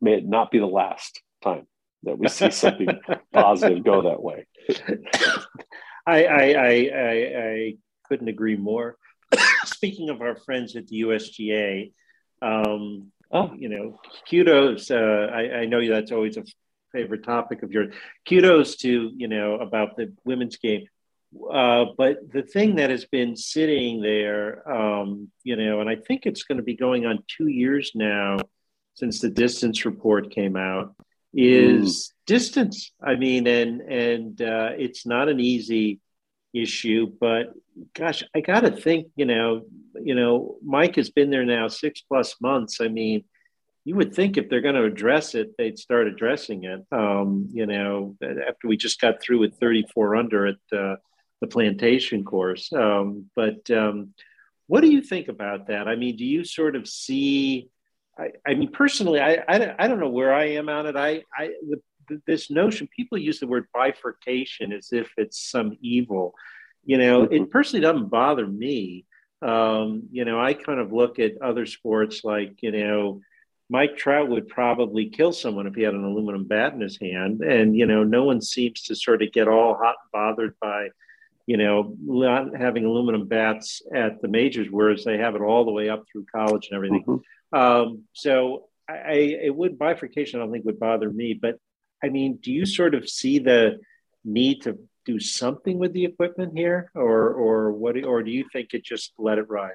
[0.00, 1.66] May it not be the last time
[2.04, 2.88] that we see something
[3.32, 4.46] positive go that way.
[6.06, 7.76] I, I, I, I,
[8.08, 8.96] couldn't agree more.
[9.64, 11.92] Speaking of our friends at the USGA,
[12.42, 13.52] um, oh.
[13.56, 13.98] you know,
[14.28, 14.90] kudos.
[14.90, 16.44] Uh, I, I know that's always a
[16.92, 17.94] favorite topic of yours.
[18.28, 20.86] Kudos to you know about the women's game.
[21.50, 26.26] Uh, but the thing that has been sitting there, um, you know, and I think
[26.26, 28.36] it's going to be going on two years now
[28.94, 30.94] since the distance report came out,
[31.32, 32.26] is mm.
[32.26, 32.92] distance.
[33.02, 36.00] I mean, and and uh, it's not an easy
[36.52, 37.52] issue, but
[37.94, 39.08] gosh, I got to think.
[39.16, 39.62] You know,
[40.00, 42.80] you know, Mike has been there now six plus months.
[42.80, 43.24] I mean,
[43.84, 46.84] you would think if they're going to address it, they'd start addressing it.
[46.90, 50.96] Um, you know, after we just got through with 34 under at uh,
[51.40, 52.72] the plantation course.
[52.72, 54.14] Um, but um,
[54.66, 55.86] what do you think about that?
[55.86, 57.68] I mean, do you sort of see?
[58.18, 60.96] I, I mean, personally, I, I, I don't know where I am on it.
[60.96, 61.50] I, I
[62.08, 66.34] the, this notion people use the word bifurcation as if it's some evil.
[66.84, 67.50] You know, it mm-hmm.
[67.50, 69.06] personally doesn't bother me.
[69.42, 73.20] Um, you know, I kind of look at other sports like you know
[73.70, 77.40] Mike Trout would probably kill someone if he had an aluminum bat in his hand.
[77.40, 80.88] And, you know, no one seems to sort of get all hot and bothered by,
[81.46, 85.72] you know, not having aluminum bats at the majors, whereas they have it all the
[85.72, 87.02] way up through college and everything.
[87.02, 87.16] Mm-hmm.
[87.54, 91.38] Um, so I, it would bifurcation, I don't think would bother me.
[91.40, 91.56] But
[92.02, 93.78] I mean, do you sort of see the
[94.24, 98.74] need to do something with the equipment here or, or what, or do you think
[98.74, 99.72] it just let it ride?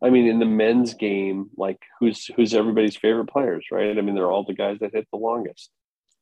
[0.00, 3.98] I mean, in the men's game, like who's who's everybody's favorite players, right?
[3.98, 5.70] I mean, they're all the guys that hit the longest.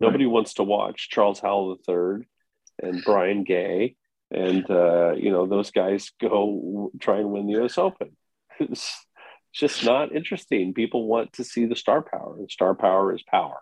[0.01, 0.33] Nobody right.
[0.33, 2.27] wants to watch Charles Howell III
[2.83, 3.97] and Brian Gay,
[4.31, 7.79] and uh, you know those guys go try and win the U.S.
[7.79, 8.17] Open.
[8.59, 9.06] It's
[9.59, 10.75] just not interesting.
[10.75, 13.59] People want to see the star power, and star power is power.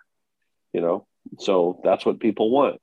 [0.73, 1.07] You know,
[1.39, 2.81] so that's what people want.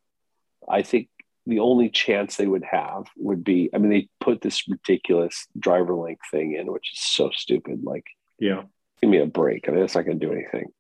[0.70, 1.10] I think
[1.46, 5.96] the only chance they would have would be I mean, they put this ridiculous driver
[5.96, 7.82] length thing in, which is so stupid.
[7.84, 8.06] Like,
[8.40, 8.64] yeah,
[9.02, 9.68] give me a break.
[9.68, 10.72] I mean, it's not going to do anything.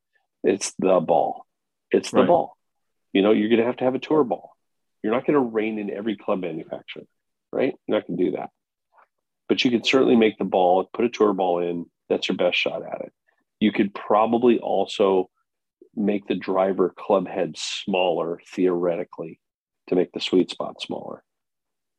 [0.44, 1.46] It's the ball.
[1.92, 2.28] It's the right.
[2.28, 2.58] ball.
[3.14, 4.56] You know, you're going to have to have a tour ball.
[5.04, 7.04] You're not going to rein in every club manufacturer,
[7.52, 7.76] right?
[7.88, 8.50] You're not going to do that.
[9.50, 11.86] But you can certainly make the ball, put a tour ball in.
[12.12, 13.14] That's your best shot at it.
[13.60, 15.30] You could probably also
[15.96, 19.40] make the driver club head smaller theoretically
[19.88, 21.24] to make the sweet spot smaller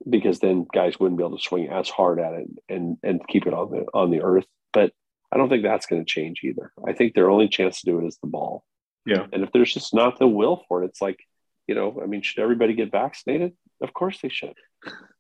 [0.09, 3.47] because then guys wouldn't be able to swing as hard at it and and keep
[3.47, 4.47] it on the on the earth.
[4.73, 4.93] But
[5.33, 6.73] i don't think that's going to change either.
[6.87, 8.65] I think their only chance to do it is the ball.
[9.07, 9.27] Yeah.
[9.33, 11.21] And if there's just not the will for it it's like
[11.67, 13.53] you know i mean should everybody get vaccinated?
[13.81, 14.55] Of course they should.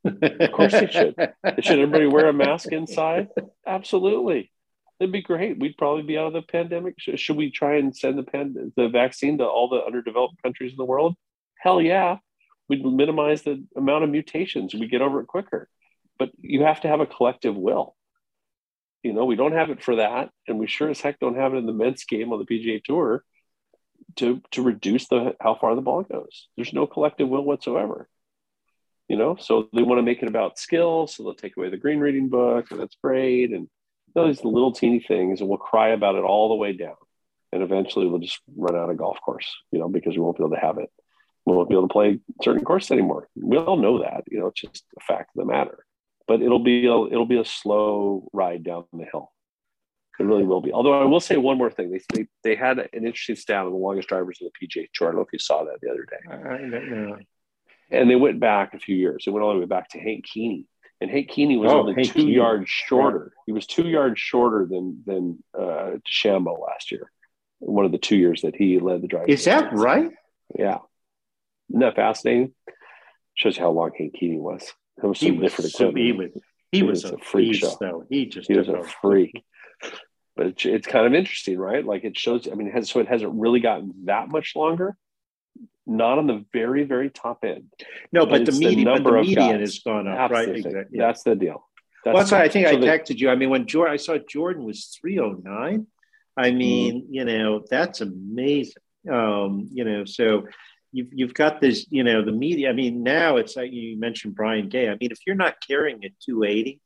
[0.04, 1.14] Of course they should.
[1.64, 3.28] Should everybody wear a mask inside?
[3.66, 4.51] Absolutely
[5.02, 5.58] it'd be great.
[5.58, 6.94] We'd probably be out of the pandemic.
[6.98, 10.76] Should we try and send the pan- the vaccine to all the underdeveloped countries in
[10.76, 11.16] the world?
[11.58, 12.18] Hell yeah.
[12.68, 14.74] We'd minimize the amount of mutations.
[14.74, 15.68] We get over it quicker.
[16.20, 17.96] But you have to have a collective will.
[19.02, 21.52] You know we don't have it for that and we sure as heck don't have
[21.54, 23.24] it in the men's game on the pga tour
[24.14, 26.46] to to reduce the how far the ball goes.
[26.54, 28.08] There's no collective will whatsoever.
[29.08, 31.76] You know so they want to make it about skill so they'll take away the
[31.76, 33.66] green reading book and that's great and
[34.14, 36.96] these little teeny things and we'll cry about it all the way down
[37.52, 40.42] and eventually we'll just run out of golf course you know because we won't be
[40.42, 40.90] able to have it
[41.44, 43.28] we won't be able to play certain courses anymore.
[43.34, 45.84] We all know that, you know, it's just a fact of the matter.
[46.28, 49.32] But it'll be a, it'll be a slow ride down the hill.
[50.20, 50.72] It really will be.
[50.72, 51.90] Although I will say one more thing.
[51.90, 55.08] They they, they had an interesting stat on the longest drivers in the PGA Tour.
[55.08, 56.16] I don't know if you saw that the other day.
[56.30, 57.18] I don't know.
[57.90, 59.24] And they went back a few years.
[59.24, 60.66] They went all the way back to Hank Kuehne.
[61.02, 62.34] And Hank Kuehne was oh, only Hank two Kuehne.
[62.34, 63.32] yards shorter.
[63.44, 67.10] He was two yards shorter than than uh, DeChambeau last year.
[67.58, 69.28] One of the two years that he led the drive.
[69.28, 70.10] Is that right?
[70.56, 70.78] Yeah.
[71.70, 72.54] Isn't that fascinating?
[73.34, 74.62] Shows you how long Hank Kuehne was.
[75.02, 75.96] It was some different equipment.
[76.04, 76.30] he was,
[76.70, 77.76] he, he was, was, a, freak beast, show.
[77.80, 78.04] Though.
[78.08, 79.42] He just he was a freak.
[80.36, 81.84] But it's, it's kind of interesting, right?
[81.84, 82.46] Like it shows.
[82.46, 84.96] I mean, it has, so it hasn't really gotten that much longer.
[85.86, 87.64] Not on the very, very top end.
[88.12, 90.52] No, but, the median, but the median has gone up, Absolutely.
[90.52, 90.66] right?
[90.66, 90.98] Exactly.
[90.98, 91.68] That's the deal.
[92.04, 93.30] That's, well, that's why I think so I texted you.
[93.30, 95.86] I mean, when Jordan, I saw Jordan was 309.
[96.36, 96.58] I mm-hmm.
[96.58, 97.14] mean, mm-hmm.
[97.14, 98.74] you know, that's amazing.
[99.10, 100.46] Um, you know, so
[100.92, 102.70] you've you've got this, you know, the media.
[102.70, 104.88] I mean, now it's like you mentioned Brian Gay.
[104.88, 106.80] I mean, if you're not carrying at 280,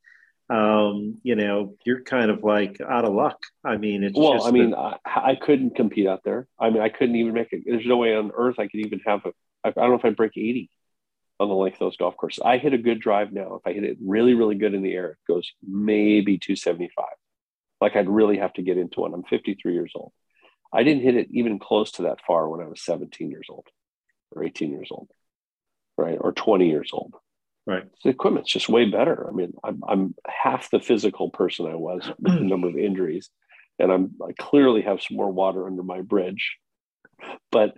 [0.49, 3.39] um, you know, you're kind of like out of luck.
[3.65, 6.47] I mean, it's well, I mean, I, I, couldn't compete out there.
[6.59, 7.65] I mean, I couldn't even make it.
[7.67, 9.33] There's no way on earth I could even have a.
[9.65, 10.71] I don't know if I break 80
[11.41, 12.43] on the length of those golf courses.
[12.45, 13.57] I hit a good drive now.
[13.57, 17.05] If I hit it really, really good in the air, it goes maybe 275.
[17.81, 19.13] Like I'd really have to get into one.
[19.13, 20.13] I'm 53 years old.
[20.73, 23.67] I didn't hit it even close to that far when I was 17 years old
[24.31, 25.09] or 18 years old,
[25.99, 26.19] right?
[26.21, 27.15] Or 20 years old.
[27.67, 27.85] Right.
[28.05, 29.27] The equipment's just way better.
[29.29, 32.47] I mean, I'm, I'm half the physical person I was with the hmm.
[32.47, 33.31] number of injuries,
[33.79, 36.57] and I'm I clearly have some more water under my bridge,
[37.51, 37.75] but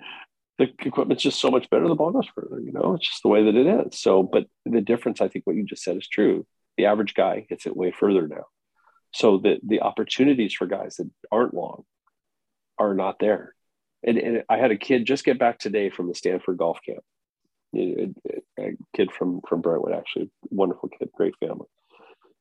[0.59, 1.89] the equipment's just so much better.
[1.89, 2.61] The ball goes further.
[2.61, 3.99] You know, it's just the way that it is.
[3.99, 6.47] So, but the difference, I think, what you just said is true.
[6.77, 8.45] The average guy hits it way further now.
[9.15, 11.85] So the the opportunities for guys that aren't long
[12.79, 13.55] are not there
[14.03, 17.03] and, and I had a kid just get back today from the Stanford golf camp.
[17.77, 18.09] A,
[18.59, 21.67] a kid from from Brentwood, actually, wonderful kid, great family.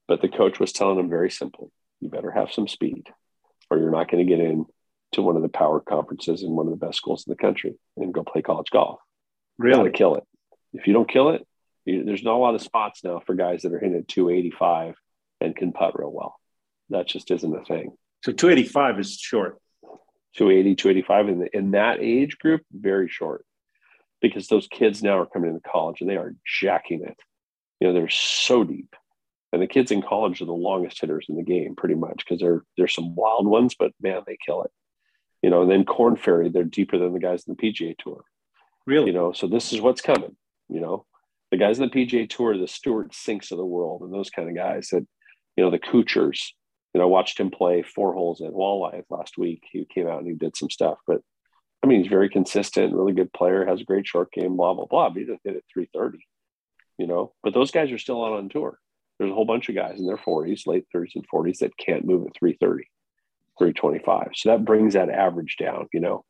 [0.07, 1.67] But the coach was telling him very simply:
[1.99, 3.07] you better have some speed,
[3.69, 4.65] or you're not going to get in
[5.13, 7.75] to one of the power conferences in one of the best schools in the country
[7.95, 8.99] and go play college golf.
[9.57, 9.91] Really?
[9.91, 10.23] kill it.
[10.73, 11.47] If you don't kill it,
[11.85, 14.95] you, there's not a lot of spots now for guys that are hitting 285
[15.39, 16.35] and can putt real well.
[16.89, 17.95] That just isn't a thing.
[18.23, 19.57] So 285 is short.
[20.35, 23.45] 280, 285 in, the, in that age group, very short
[24.21, 27.17] because those kids now are coming into college and they are jacking it.
[27.79, 28.95] You know, they're so deep.
[29.53, 32.41] And the kids in college are the longest hitters in the game, pretty much, because
[32.41, 34.71] there there's some wild ones, but man, they kill it.
[35.41, 38.23] You know, and then Korn Ferry, they're deeper than the guys in the PGA Tour.
[38.85, 39.07] Really?
[39.07, 40.35] You know, so this is what's coming.
[40.67, 41.05] You know,
[41.51, 44.49] the guys in the PGA Tour, the Stewart Cinks of the world, and those kind
[44.49, 45.05] of guys that,
[45.55, 46.51] you know, the Kuchars.
[46.93, 49.63] You know, I watched him play four holes at Hualalai last week.
[49.71, 51.21] He came out and he did some stuff, but
[51.87, 54.87] I mean, he's very consistent, really good player, has a great short game, blah blah
[54.87, 55.07] blah.
[55.07, 56.19] But he doesn't hit at 330.
[56.97, 58.77] You know, but those guys are still out on tour.
[59.17, 62.03] There's a whole bunch of guys in their 40s, late 30s and 40s that can't
[62.03, 62.89] move at 330,
[63.57, 64.31] 325.
[64.35, 65.87] So that brings that average down.
[65.93, 66.25] You know,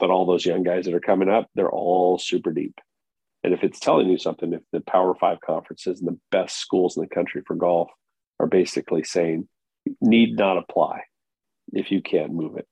[0.00, 2.74] but all those young guys that are coming up, they're all super deep.
[3.44, 6.96] And if it's telling you something, if the Power Five conferences and the best schools
[6.96, 7.90] in the country for golf
[8.40, 9.48] are basically saying,
[10.00, 11.02] need not apply
[11.72, 12.66] if you can't move it,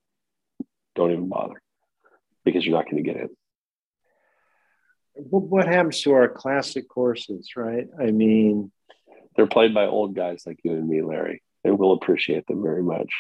[0.97, 1.63] don't even bother
[2.49, 3.29] because you're not going to get in.
[5.15, 7.87] What happens to our classic courses, right?
[8.01, 8.73] I mean,
[9.37, 12.83] they're played by old guys like you and me, Larry, and we'll appreciate them very
[12.83, 13.13] much.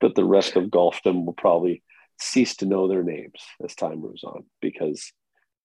[0.00, 1.82] But the rest of golfdom will probably
[2.18, 5.12] cease to know their names as time moves on because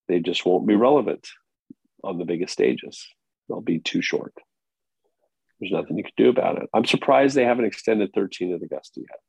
[0.07, 1.27] they just won't be relevant
[2.03, 3.07] on the biggest stages.
[3.47, 4.33] They'll be too short.
[5.59, 6.69] There's nothing you can do about it.
[6.73, 9.19] I'm surprised they haven't extended 13 at Augusta yet.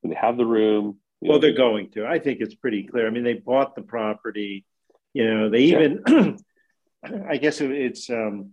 [0.00, 0.98] When they have the room.
[1.26, 2.06] Well, they're going to.
[2.06, 3.06] I think it's pretty clear.
[3.06, 4.64] I mean, they bought the property.
[5.12, 7.18] You know, they even, yeah.
[7.28, 8.52] I guess it's, um,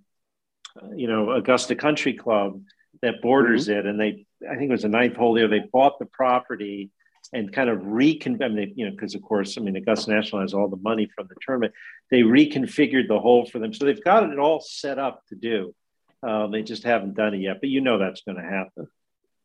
[0.95, 2.61] you know, Augusta Country Club
[3.01, 3.79] that borders mm-hmm.
[3.79, 3.85] it.
[3.85, 6.91] And they, I think it was the ninth hole there, they bought the property
[7.31, 10.41] and kind of recon, I mean, you know, because of course, I mean, Augusta National
[10.41, 11.73] has all the money from the tournament.
[12.11, 13.73] They reconfigured the hole for them.
[13.73, 15.73] So they've got it all set up to do.
[16.21, 18.87] Um, they just haven't done it yet, but you know that's going to happen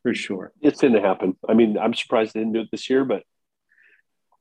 [0.02, 0.52] for sure.
[0.60, 1.36] It's going to happen.
[1.48, 3.22] I mean, I'm surprised they didn't do it this year, but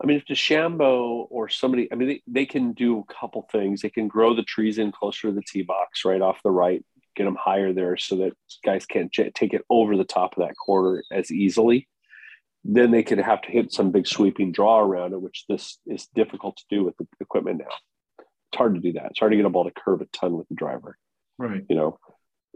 [0.02, 3.82] I mean, if DeChambeau or somebody, I mean, they, they can do a couple things.
[3.82, 6.86] They can grow the trees in closer to the tee box right off the right,
[7.16, 8.34] get them higher there so that
[8.64, 11.88] guys can't j- take it over the top of that quarter as easily.
[12.64, 16.08] Then they could have to hit some big sweeping draw around it, which this is
[16.14, 18.26] difficult to do with the equipment now.
[18.52, 19.08] It's hard to do that.
[19.12, 20.98] It's hard to get a ball to curve a ton with the driver.
[21.40, 21.64] Right.
[21.70, 22.00] You know,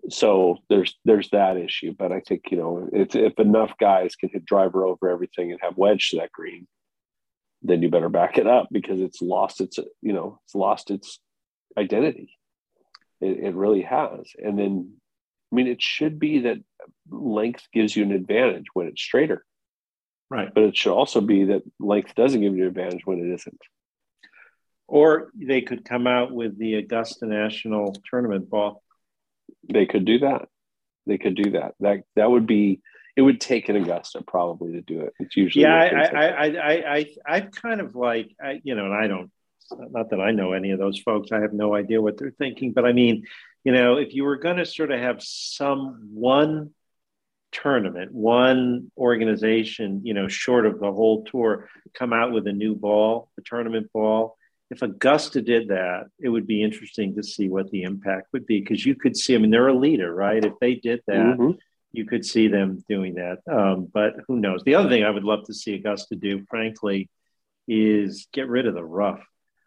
[0.10, 1.94] so there's there's that issue.
[1.98, 5.60] But I think you know if if enough guys can hit driver over everything and
[5.62, 6.68] have wedge to that green,
[7.62, 11.20] then you better back it up because it's lost its you know it's lost its
[11.78, 12.38] identity.
[13.20, 14.32] It, it really has.
[14.38, 14.94] And then
[15.52, 16.58] I mean it should be that
[17.10, 19.46] length gives you an advantage when it's straighter.
[20.30, 20.52] Right.
[20.54, 23.62] But it should also be that length doesn't give you an advantage when it isn't.
[24.88, 28.82] Or they could come out with the Augusta National Tournament ball
[29.70, 30.48] they could do that.
[31.06, 31.76] They could do that.
[31.80, 32.82] That that would be.
[33.18, 35.14] It would take an Augusta probably to do it.
[35.20, 35.76] It's usually yeah.
[35.76, 39.32] I I, I, I I I kind of like I, you know, and I don't.
[39.78, 41.32] Not that I know any of those folks.
[41.32, 42.74] I have no idea what they're thinking.
[42.74, 43.26] But I mean,
[43.64, 46.72] you know, if you were going to sort of have some one
[47.52, 52.76] tournament, one organization, you know, short of the whole tour, come out with a new
[52.76, 54.38] ball, the tournament ball,
[54.72, 58.62] if Augusta did that, it would be interesting to see what the impact would be
[58.62, 59.36] because you could see.
[59.36, 60.44] I mean, they're a leader, right?
[60.44, 61.52] If they did that, mm-hmm.
[61.92, 63.40] you could see them doing that.
[63.52, 64.64] Um, but who knows?
[64.64, 67.10] The other thing I would love to see Augusta do, frankly,
[67.68, 69.22] is get rid of the rough.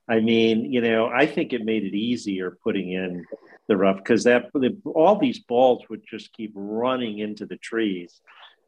[0.08, 3.26] I mean, you know, I think it made it easier putting in
[3.68, 4.46] the rough because that
[4.86, 8.22] all these balls would just keep running into the trees,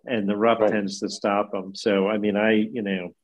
[0.05, 0.71] and the rough right.
[0.71, 1.75] tends to stop them.
[1.75, 3.15] So, I mean, I you know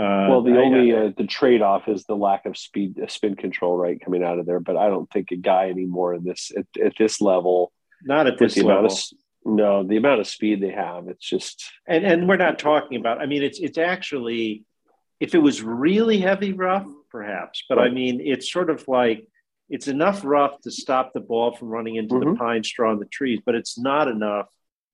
[0.00, 3.06] uh, well, the I, only uh, the trade off is the lack of speed, uh,
[3.06, 4.58] spin control, right, coming out of there.
[4.58, 7.70] But I don't think a guy anymore in this at, at this level,
[8.02, 8.86] not at this level.
[8.86, 8.98] Of,
[9.44, 11.70] no, the amount of speed they have, it's just.
[11.86, 13.20] And and we're not talking about.
[13.20, 14.64] I mean, it's it's actually,
[15.20, 17.64] if it was really heavy rough, perhaps.
[17.68, 17.90] But right.
[17.90, 19.28] I mean, it's sort of like
[19.68, 22.30] it's enough rough to stop the ball from running into mm-hmm.
[22.30, 24.46] the pine straw and the trees, but it's not enough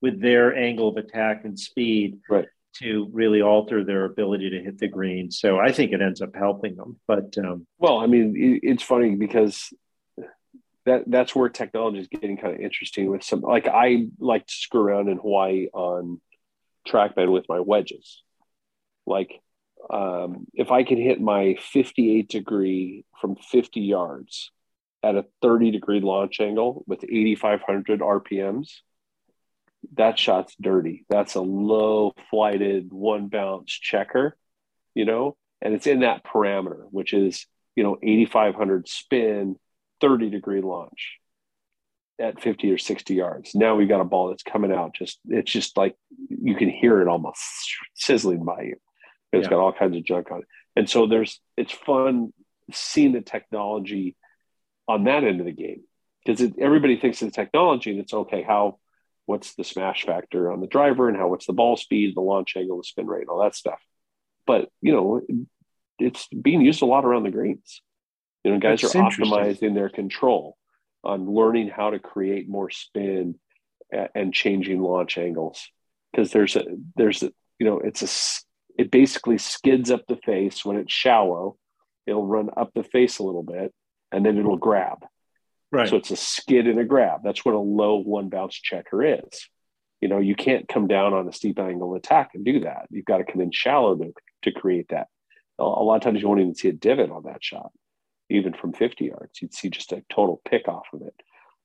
[0.03, 2.47] with their angle of attack and speed right
[2.79, 5.31] to really alter their ability to hit the green.
[5.31, 6.99] So I think it ends up helping them.
[7.07, 9.73] But um, well, I mean, it's funny because
[10.85, 13.41] that that's where technology is getting kind of interesting with some.
[13.41, 16.21] Like I like to screw around in Hawaii on
[16.89, 18.23] TrackMan with my wedges.
[19.07, 19.41] Like
[19.91, 24.51] um, if I can hit my 58 degree from 50 yards
[25.03, 28.81] at a 30 degree launch angle with 8,500 RPMs,
[29.95, 31.05] that shot's dirty.
[31.09, 34.37] That's a low flighted one bounce checker,
[34.95, 39.57] you know, and it's in that parameter, which is, you know, 8,500 spin,
[40.01, 41.19] 30 degree launch
[42.19, 43.55] at 50 or 60 yards.
[43.55, 44.95] Now we got a ball that's coming out.
[44.95, 45.97] Just, it's just like
[46.29, 47.41] you can hear it almost
[47.95, 48.77] sizzling by you.
[49.33, 49.51] It's yeah.
[49.51, 50.47] got all kinds of junk on it.
[50.77, 52.33] And so there's, it's fun
[52.73, 54.17] seeing the technology
[54.89, 55.83] on that end of the game
[56.25, 58.43] because everybody thinks of the technology and it's okay.
[58.43, 58.79] How,
[59.27, 62.57] what's the smash factor on the driver and how what's the ball speed, the launch
[62.57, 63.81] angle, the spin rate, all that stuff.
[64.47, 65.21] But you know,
[65.99, 67.83] it's being used a lot around the greens.
[68.45, 70.57] You know, guys That's are optimizing their control
[71.03, 73.37] on learning how to create more spin
[74.15, 75.69] and changing launch angles
[76.11, 76.65] because there's a
[76.97, 81.57] there's a you know it's a it basically skids up the face when it's shallow
[82.07, 83.73] it'll run up the face a little bit
[84.11, 84.99] and then it'll grab
[85.73, 85.89] Right.
[85.89, 87.21] So it's a skid and a grab.
[87.25, 89.49] That's what a low one bounce checker is.
[90.01, 92.87] You know, you can't come down on a steep angle attack and do that.
[92.91, 94.13] You've got to come in shallow to,
[94.43, 95.09] to create that.
[95.59, 97.73] A, lot of times you won't even see a divot on that shot,
[98.29, 99.41] even from 50 yards.
[99.41, 101.15] You'd see just a total pick off of it.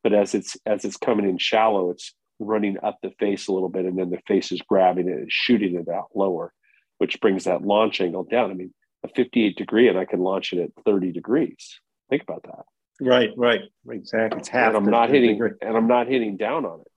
[0.02, 3.70] But as it's as it's coming in shallow, it's running up the face a little
[3.70, 6.54] bit, and then the face is grabbing it and shooting it out lower,
[6.97, 8.49] which brings that launch angle down.
[8.49, 8.74] I mean,
[9.04, 11.80] a 58 degree, and I can launch it at 30 degrees.
[12.10, 12.66] Think about that.
[13.02, 14.39] Right, right, exactly.
[14.39, 14.70] It's half.
[14.70, 15.52] And I'm not hitting, degree.
[15.62, 16.88] and I'm not hitting down on it.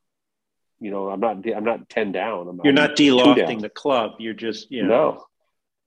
[0.80, 1.48] You know, I'm not.
[1.48, 2.46] I'm not ten down.
[2.46, 4.12] I'm, You're not delofting the club.
[4.18, 4.88] You're just, you know.
[4.88, 5.24] No,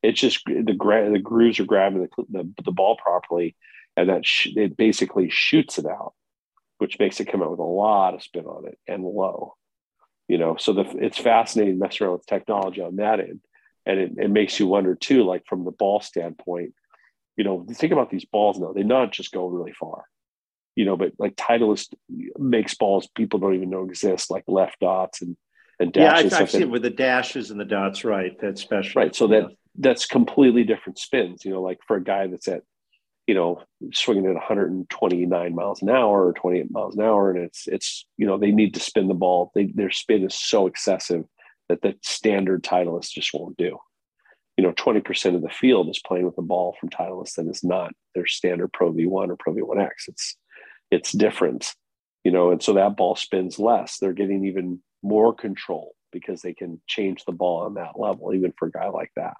[0.02, 3.56] it's just the gra- the grooves are grabbing the, the, the ball properly,
[3.96, 6.14] and that sh- it basically shoots it out,
[6.80, 9.56] which makes it come out with a lot of spin on it and low.
[10.28, 13.42] You know, so the, it's fascinating messing around with technology on that end,
[13.86, 16.74] and it, it makes you wonder too, like from the ball standpoint
[17.38, 18.74] you know, think about these balls now.
[18.74, 20.04] They not just go really far,
[20.76, 21.94] you know, but like Titleist
[22.38, 25.38] makes balls people don't even know exist, like left dots and
[25.80, 26.32] and dashes.
[26.32, 28.04] Yeah, I've, I've seen it with the dashes and the dots.
[28.04, 29.00] Right, that's special.
[29.00, 31.46] Right, so that that's completely different spins.
[31.46, 32.64] You know, like for a guy that's at,
[33.28, 33.62] you know,
[33.94, 38.26] swinging at 129 miles an hour or 28 miles an hour, and it's it's you
[38.26, 39.52] know they need to spin the ball.
[39.54, 41.24] They, their spin is so excessive
[41.70, 43.78] that the standard Titleist just won't do
[44.58, 47.64] you know, 20% of the field is playing with a ball from Titleist that is
[47.64, 49.92] not their standard Pro V1 or Pro V1X.
[50.08, 50.36] It's
[50.90, 51.74] it's different,
[52.24, 53.98] you know, and so that ball spins less.
[53.98, 58.54] They're getting even more control because they can change the ball on that level, even
[58.58, 59.36] for a guy like that.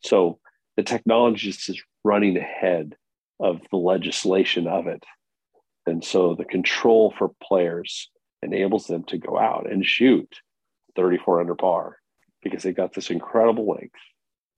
[0.00, 0.38] So
[0.76, 2.94] the technology is running ahead
[3.40, 5.02] of the legislation of it.
[5.86, 8.10] And so the control for players
[8.42, 10.36] enables them to go out and shoot
[10.96, 11.98] 34 under par
[12.42, 13.98] because they got this incredible length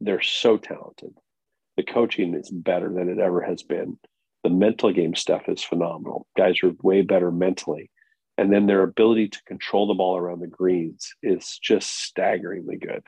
[0.01, 1.15] they're so talented.
[1.77, 3.99] The coaching is better than it ever has been.
[4.45, 6.27] The mental game stuff is phenomenal.
[6.37, 7.91] Guys are way better mentally.
[8.39, 13.03] And then their ability to control the ball around the greens is just staggeringly good.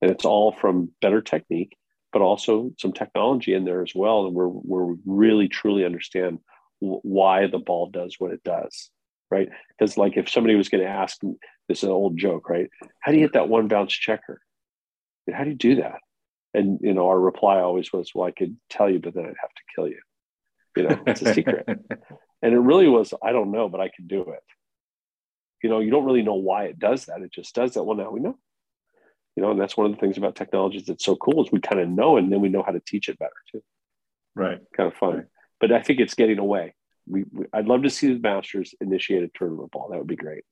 [0.00, 1.76] And it's all from better technique,
[2.12, 4.26] but also some technology in there as well.
[4.26, 6.38] And where, where we really truly understand
[6.80, 8.90] why the ball does what it does.
[9.30, 9.48] Right.
[9.78, 11.20] Because, like, if somebody was going to ask
[11.68, 12.68] this is an old joke, right?
[12.98, 14.40] How do you hit that one bounce checker?
[15.32, 16.00] How do you do that?
[16.54, 19.40] And you know our reply always was well i could tell you but then i'd
[19.40, 20.00] have to kill you.
[20.76, 21.66] You know it's a secret.
[22.42, 24.42] And it really was i don't know but i can do it.
[25.62, 27.20] You know you don't really know why it does that.
[27.20, 27.84] It just does that.
[27.84, 28.38] Well now we know.
[29.36, 31.60] You know and that's one of the things about technologies that's so cool is we
[31.60, 33.62] kind of know and then we know how to teach it better too.
[34.34, 34.60] Right.
[34.74, 35.14] Kind of fun.
[35.16, 35.24] Right.
[35.60, 36.74] but i think it's getting away.
[37.06, 39.88] We, we, i'd love to see the masters initiate a tournament ball.
[39.90, 40.44] That would be great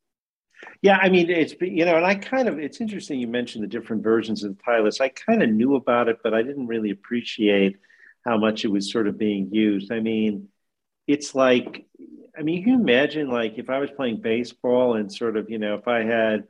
[0.83, 3.69] yeah, I mean, it's you know, and I kind of it's interesting you mentioned the
[3.69, 5.01] different versions of the Titleist.
[5.01, 7.77] I kind of knew about it, but I didn't really appreciate
[8.25, 9.93] how much it was sort of being used.
[9.93, 10.49] I mean,
[11.07, 11.87] it's like,
[12.39, 15.59] I mean, you can imagine like if I was playing baseball and sort of, you
[15.59, 16.45] know, if I had,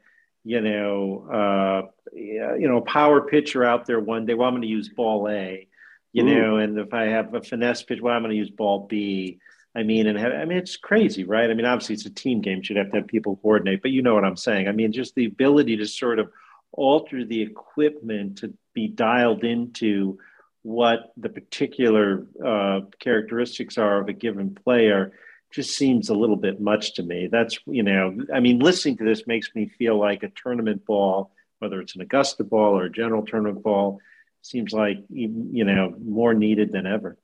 [0.44, 4.62] you know, uh, you know, a power pitcher out there one day, well, I'm going
[4.62, 5.68] to use ball A,
[6.12, 6.34] you Ooh.
[6.34, 9.38] know, and if I have a finesse pitch, well, I'm going to use ball B
[9.78, 11.48] I mean, and I mean, it's crazy, right?
[11.48, 12.62] I mean, obviously it's a team game.
[12.64, 14.66] You'd have to have people coordinate, but you know what I'm saying.
[14.66, 16.32] I mean, just the ability to sort of
[16.72, 20.18] alter the equipment to be dialed into
[20.62, 25.12] what the particular uh, characteristics are of a given player
[25.52, 27.28] just seems a little bit much to me.
[27.30, 31.30] That's, you know, I mean, listening to this makes me feel like a tournament ball,
[31.60, 34.00] whether it's an Augusta ball or a general tournament ball,
[34.42, 37.16] seems like, you know, more needed than ever.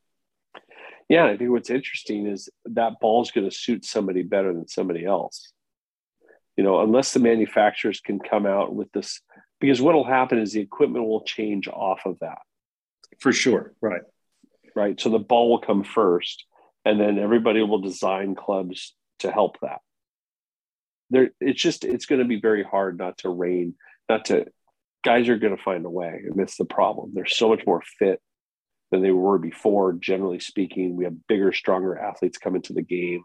[1.09, 5.05] Yeah, I think what's interesting is that ball's going to suit somebody better than somebody
[5.05, 5.53] else.
[6.57, 9.21] You know, unless the manufacturers can come out with this,
[9.61, 12.39] because what will happen is the equipment will change off of that.
[13.21, 13.75] For sure.
[13.81, 14.03] Right.
[14.75, 15.01] Right.
[15.01, 16.45] So the ball will come first,
[16.85, 19.81] and then everybody will design clubs to help that.
[21.11, 23.75] there it's just it's going to be very hard not to rein
[24.09, 24.47] not to
[25.05, 27.83] guys are going to find a way and that's the problem they're so much more
[27.99, 28.21] fit
[28.91, 33.23] than they were before generally speaking we have bigger stronger athletes come into the game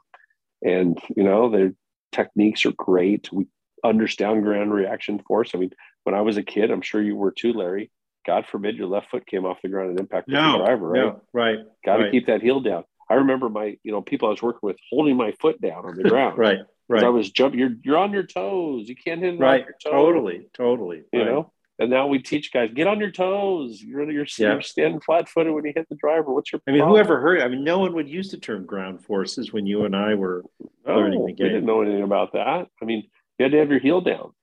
[0.63, 1.73] and you know their
[2.11, 3.45] techniques are great we
[3.83, 5.71] understand ground reaction force i mean
[6.03, 7.91] when i was a kid i'm sure you were too larry
[8.25, 11.01] god forbid your left foot came off the ground and impacted no, the driver right
[11.01, 12.11] no, right got to right.
[12.11, 15.15] keep that heel down i remember my you know people i was working with holding
[15.15, 17.59] my foot down on the ground right right I was jumping.
[17.59, 18.89] You're you're on your toes.
[18.89, 21.29] You can't hit it right totally totally You right.
[21.29, 21.51] know.
[21.79, 23.81] And now we teach guys get on your toes.
[23.81, 24.51] You're you're, Yeah.
[24.53, 26.33] you're standing flat footed when you hit the driver.
[26.33, 26.61] What's your?
[26.67, 26.95] I mean, problem?
[26.97, 27.41] whoever heard?
[27.41, 30.43] I mean, no one would use the term ground forces when you and I were.
[30.85, 32.67] No, learning the we didn't know anything about that.
[32.81, 33.03] I mean,
[33.37, 34.33] you had to have your heel down.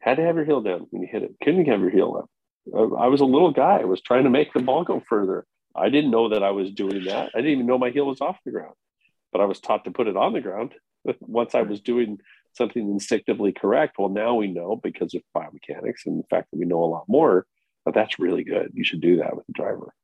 [0.00, 1.34] Had to have your heel down when you hit it.
[1.42, 2.30] Couldn't have your heel up.
[2.72, 3.78] I I was a little guy.
[3.80, 5.44] I was trying to make the ball go further.
[5.74, 7.30] I didn't know that I was doing that.
[7.34, 8.74] I didn't even know my heel was off the ground,
[9.32, 10.74] but I was taught to put it on the ground.
[11.20, 12.18] Once I was doing
[12.56, 16.64] something instinctively correct, well, now we know because of biomechanics and the fact that we
[16.64, 17.46] know a lot more
[17.84, 18.72] that that's really good.
[18.74, 19.94] You should do that with the driver.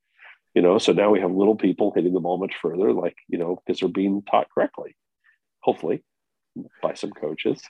[0.55, 3.39] You know, so now we have little people hitting the ball much further, like you
[3.39, 4.97] know, because they're being taught correctly,
[5.61, 6.05] hopefully,
[6.83, 7.61] by some coaches.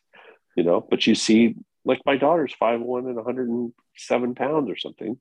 [0.56, 1.54] You know, but you see,
[1.84, 5.18] like my daughter's five one and 107 pounds or something,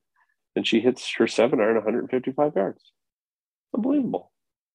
[0.56, 2.92] and she hits her seven iron 155 yards.
[3.76, 4.32] Unbelievable.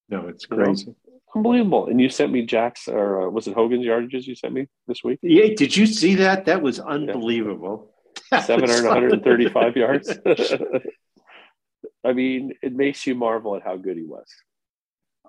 [0.08, 0.96] No, it's You know?
[1.36, 1.86] Unbelievable.
[1.88, 5.04] And you sent me Jack's, or uh, was it Hogan's yardages you sent me this
[5.04, 5.18] week?
[5.22, 6.46] Yeah, did you see that?
[6.46, 7.92] That was unbelievable.
[8.30, 8.82] That Seven was
[9.76, 10.10] yards.
[12.04, 14.26] I mean, it makes you marvel at how good he was.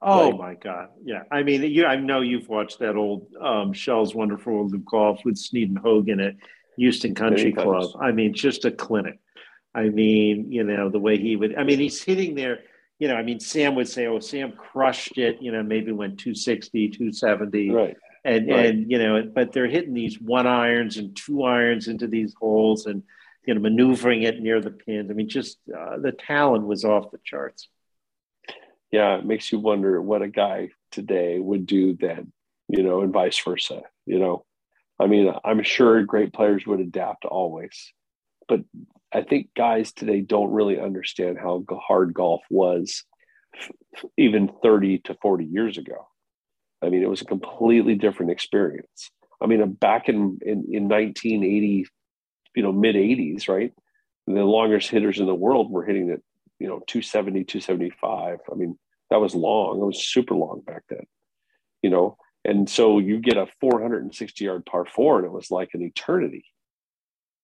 [0.01, 0.87] Oh Like- my God!
[1.03, 1.85] Yeah, I mean, you.
[1.85, 5.77] I know you've watched that old um, Shell's Wonderful World of Golf with Snead and
[5.77, 6.35] Hogan at
[6.77, 7.65] Houston Country times.
[7.65, 8.01] Club.
[8.01, 9.19] I mean, just a clinic.
[9.75, 11.55] I mean, you know, the way he would.
[11.55, 12.59] I mean, he's hitting there.
[12.99, 16.19] You know, I mean, Sam would say, "Oh, Sam crushed it." You know, maybe went
[16.19, 17.69] 260, 270.
[17.69, 17.97] Right.
[18.25, 18.65] and Right.
[18.65, 22.85] and you know but they're hitting these one irons and two irons into these holes
[22.87, 23.03] and
[23.45, 27.11] you know maneuvering it near the pins i mean just uh, the talent was off
[27.11, 27.69] the charts
[28.91, 32.31] Yeah, it makes you wonder what a guy today would do then,
[32.69, 33.81] you know, and vice versa.
[34.05, 34.45] You know,
[34.99, 37.93] I mean, I'm sure great players would adapt always,
[38.47, 38.61] but
[39.17, 43.03] I think guys today don't really understand how hard golf was
[44.15, 46.07] even 30 to 40 years ago.
[46.83, 49.09] I mean, it was a completely different experience.
[49.41, 51.87] I mean, uh, back in, in, in 1980,
[52.55, 53.73] you know, mid 80s, right?
[54.27, 56.21] The longest hitters in the world were hitting it,
[56.59, 58.37] you know, 270, 275.
[58.51, 58.77] I mean,
[59.09, 59.81] that was long.
[59.81, 61.07] It was super long back then,
[61.81, 62.17] you know.
[62.45, 66.45] And so you get a 460 yard par four, and it was like an eternity.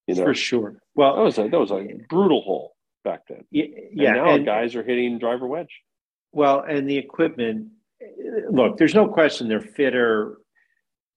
[0.08, 3.44] You know, for sure Well, that was a that was a brutal hole back then.
[3.52, 5.82] yeah, And yeah now and- guys are hitting driver wedge.
[6.32, 7.70] well and the equipment
[8.50, 10.38] look there's no question they're fitter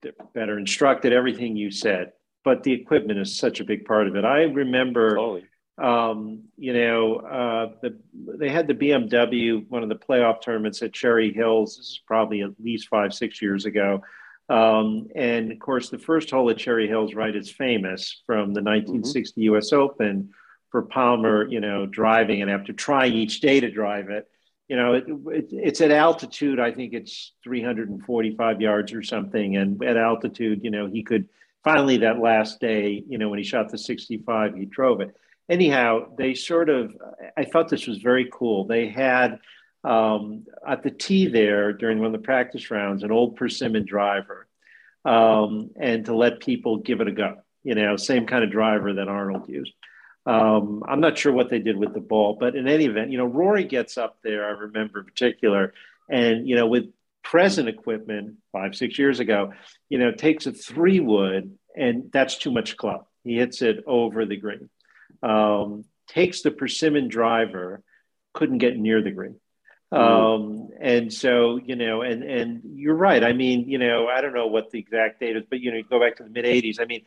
[0.03, 2.13] they're better instructed everything you said
[2.45, 5.45] but the equipment is such a big part of it i remember Totally.
[5.79, 7.99] um, you know, uh, the,
[8.39, 11.77] they had the BMW, one of the playoff tournaments at Cherry Hills.
[11.77, 14.01] This is probably at least five, six years ago.
[14.49, 18.63] Um, and of course, the first hole at Cherry Hills, right, is famous from the
[18.63, 20.31] 1960 US Open
[20.71, 24.29] for Palmer, you know, driving and after trying each day to drive it.
[24.69, 29.57] You know, it, it, it's at altitude, I think it's 345 yards or something.
[29.57, 31.29] And at altitude, you know, he could
[31.63, 35.17] finally that last day, you know, when he shot the 65, he drove it
[35.49, 36.95] anyhow, they sort of,
[37.37, 38.67] I thought this was very cool.
[38.67, 39.39] They had
[39.87, 44.47] um, at the tee there during one of the practice rounds an old persimmon driver
[45.05, 48.95] um, and to let people give it a go, you know, same kind of driver
[48.95, 49.73] that Arnold used.
[50.27, 53.19] Um, I'm not sure what they did with the ball, but in any event, you
[53.19, 55.73] know, Rory gets up there, I remember in particular,
[56.11, 56.87] and, you know, with
[57.23, 59.53] present equipment five, six years ago,
[59.89, 63.07] you know, takes a three wood and that's too much club.
[63.23, 64.69] He hits it over the green
[65.23, 67.83] um, takes the persimmon driver,
[68.33, 69.37] couldn't get near the green.
[69.93, 73.23] Um, and so, you know, and and you're right.
[73.23, 75.77] I mean, you know, I don't know what the exact date is, but you know,
[75.77, 76.81] you go back to the mid '80s.
[76.81, 77.03] I mean,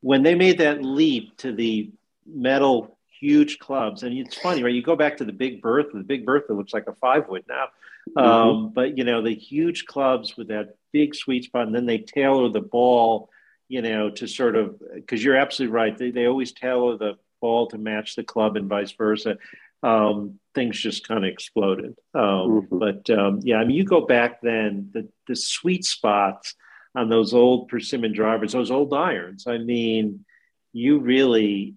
[0.00, 1.90] when they made that leap to the
[2.26, 4.74] metal huge clubs, and it's funny, right?
[4.74, 5.96] You go back to the Big Bertha.
[5.96, 7.68] The Big Bertha looks like a five wood now,
[8.16, 11.98] um, but you know, the huge clubs with that big sweet spot, and then they
[11.98, 13.30] tailor the ball,
[13.68, 15.96] you know, to sort of because you're absolutely right.
[15.96, 19.38] They they always tailor the ball to match the club and vice versa.
[19.84, 21.94] Um, things just kind of exploded.
[22.14, 22.78] Um, Mhm.
[22.78, 26.54] But um, yeah, I mean, you go back then, the, the sweet spots
[26.94, 29.46] on those old persimmon drivers, those old irons.
[29.46, 30.24] I mean,
[30.72, 31.74] you really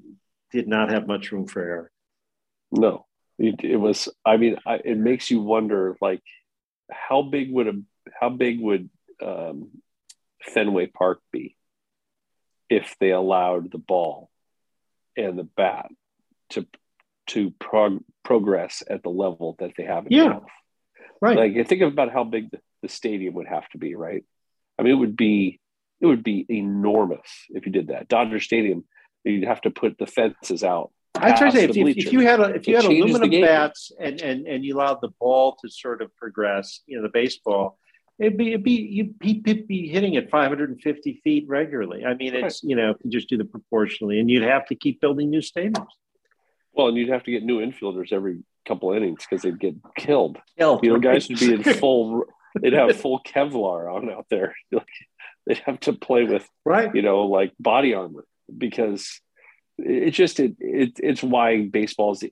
[0.51, 1.91] did not have much room for error.
[2.72, 3.05] No,
[3.38, 4.10] it, it was.
[4.26, 6.24] I mean, I, it makes you wonder, like,
[6.91, 7.74] how big would a
[8.20, 8.89] how big would
[9.22, 9.70] um,
[10.41, 11.55] Fenway Park be
[12.70, 14.30] if they allowed the ball
[15.16, 15.89] and the bat
[16.51, 16.66] to
[17.28, 20.30] to prog- progress at the level that they have yeah.
[20.30, 20.44] golf?
[21.22, 21.38] Right.
[21.38, 22.60] Like think about how big the,
[22.90, 24.24] stadium would have to be, right?
[24.80, 25.60] I mean, it would be
[26.00, 28.08] it would be enormous if you did that.
[28.08, 28.86] Dodger Stadium,
[29.26, 30.92] you'd have to put the fences out.
[31.16, 33.92] I try to say, if, if, you had a, if you It had aluminum bats
[34.00, 37.78] and, and and you allowed the ball to sort of progress, you know, the baseball,
[38.20, 42.06] it'd be it'd be you'd be, you'd be hitting it 550 feet regularly.
[42.06, 44.76] I mean, it's you know, if you just do the proportionally, and you'd have to
[44.76, 45.88] keep building new stadiums.
[46.78, 50.38] Well, and you'd have to get new infielders every couple innings because they'd get killed.
[50.58, 52.26] Hell, You know, guys would be in full.
[52.62, 54.56] They'd have full Kevlar on out there.
[55.48, 56.94] They'd have to play with right.
[56.94, 58.26] you know like body armor
[58.56, 59.22] because
[59.78, 62.24] it's just it, it it's why baseball's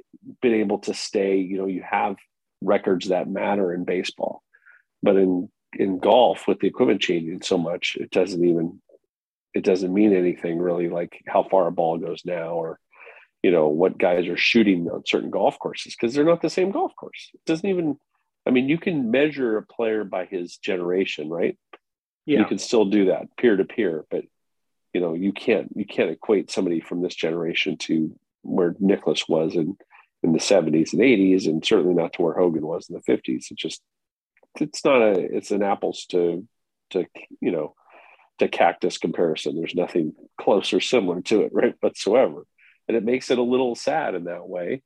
[0.41, 1.38] been able to stay.
[1.38, 2.18] You know, you have
[2.62, 4.43] records that matter in baseball,
[5.02, 8.82] but in in golf with the equipment changing so much, it doesn't even
[9.54, 10.89] it doesn't mean anything really.
[10.89, 12.80] Like how far a ball goes now, or
[13.46, 16.72] you know what guys are shooting on certain golf courses because they're not the same
[16.72, 17.30] golf course.
[17.36, 18.00] It doesn't even.
[18.48, 21.56] I mean, you can measure a player by his generation, right?
[22.26, 22.39] Yeah.
[22.39, 24.24] You can still do that peer to peer, but
[24.96, 29.54] you know you can't you can't equate somebody from this generation to where Nicklaus was
[29.54, 29.78] in
[30.24, 33.52] in the 70s and 80s, and certainly not to where Hogan was in the 50s.
[33.52, 33.80] It just
[34.60, 36.48] it's not a it's an apples to
[36.89, 37.06] to
[37.41, 37.76] you know
[38.39, 39.56] to cactus comparison.
[39.56, 41.76] There's nothing close or similar to it, right?
[41.80, 42.48] Whatsoever.
[42.88, 44.81] And it makes it a little sad in that way.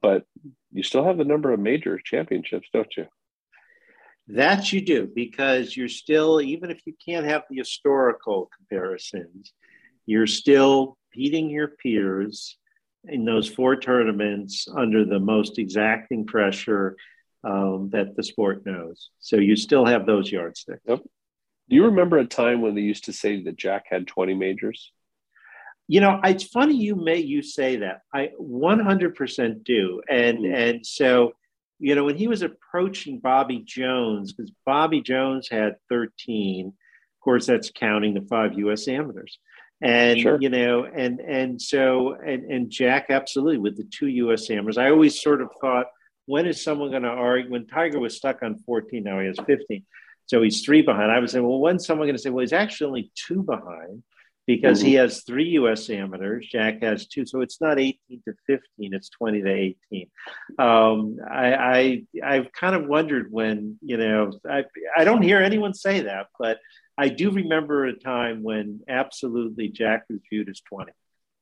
[0.00, 0.24] But
[0.72, 3.06] you still have the number of major championships, don't you?
[4.28, 9.52] That you do because you're still, even if you can't have the historical comparisons,
[10.06, 12.56] you're still beating your peers
[13.04, 16.96] in those four tournaments under the most exacting pressure
[17.44, 19.10] um, that the sport knows.
[19.18, 20.82] So you still have those yardsticks.
[20.86, 21.00] Yep.
[21.68, 24.92] Do you remember a time when they used to say that Jack had 20 majors?
[25.92, 28.00] You know, it's funny you may you say that.
[28.14, 30.54] I 100% do, and Mhm.
[30.54, 31.34] and so
[31.78, 36.68] you know when he was approaching Bobby Jones because Bobby Jones had 13.
[36.68, 38.88] Of course, that's counting the five U.S.
[38.88, 39.38] amateurs,
[39.82, 40.38] and Sure.
[40.40, 44.48] you know, and and so and and Jack absolutely with the two U.S.
[44.50, 44.78] amateurs.
[44.78, 45.88] I always sort of thought,
[46.24, 47.50] when is someone going to argue?
[47.50, 49.84] When Tiger was stuck on 14, now he has 15,
[50.24, 51.12] so he's three behind.
[51.12, 54.02] I was saying, well, when's someone going to say, well, he's actually only two behind?
[54.46, 55.88] Because he has three U.S.
[55.88, 56.48] amateurs.
[56.50, 60.10] Jack has two, so it's not 18 to 15; it's 20 to 18.
[60.58, 64.64] Um, I, I I've kind of wondered when you know I
[64.96, 66.58] I don't hear anyone say that, but
[66.98, 70.92] I do remember a time when absolutely Jack was viewed as 20.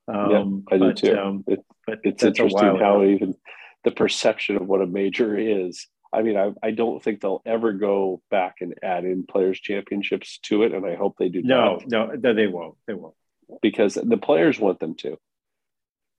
[0.08, 1.18] Um, I do but, too.
[1.18, 3.34] Um, It- but it's interesting how even
[3.82, 5.86] the perception of what a major is.
[6.12, 10.38] I mean, I, I don't think they'll ever go back and add in players' championships
[10.44, 12.76] to it, and I hope they do No, not no, no, they won't.
[12.86, 13.14] They won't.
[13.62, 15.16] because the players want them to.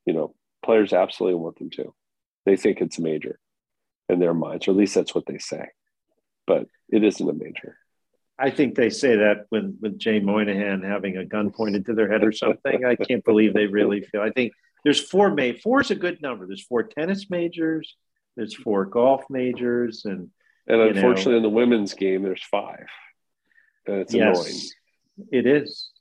[0.05, 1.93] You know, players absolutely want them to.
[2.45, 3.37] They think it's a major
[4.09, 5.67] in their minds, or at least that's what they say.
[6.47, 7.77] But it isn't a major.
[8.39, 12.09] I think they say that when with Jay Monahan having a gun pointed to their
[12.11, 12.85] head or something.
[12.85, 14.21] I can't believe they really feel.
[14.21, 16.47] I think there's four ma Four is a good number.
[16.47, 17.95] There's four tennis majors.
[18.35, 20.29] There's four golf majors, and
[20.67, 21.37] And unfortunately, know.
[21.37, 22.87] in the women's game, there's five,
[23.87, 25.29] and it's yes, annoying.
[25.31, 25.91] it is.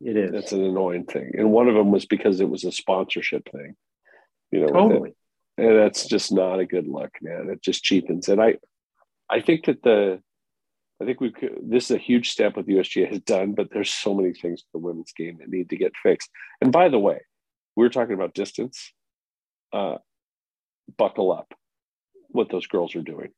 [0.00, 2.72] It is It's an annoying thing, and one of them was because it was a
[2.72, 3.76] sponsorship thing.
[4.50, 5.14] You know, totally.
[5.56, 7.48] and that's just not a good look, man.
[7.50, 8.38] It just cheapens it.
[8.38, 8.56] I,
[9.30, 10.20] I think that the,
[11.00, 11.58] I think we could.
[11.62, 14.62] This is a huge step what the USGA has done, but there's so many things
[14.62, 16.28] to the women's game that need to get fixed.
[16.60, 17.20] And by the way,
[17.76, 18.92] we were talking about distance.
[19.72, 19.96] Uh,
[20.96, 21.52] buckle up,
[22.28, 23.30] what those girls are doing.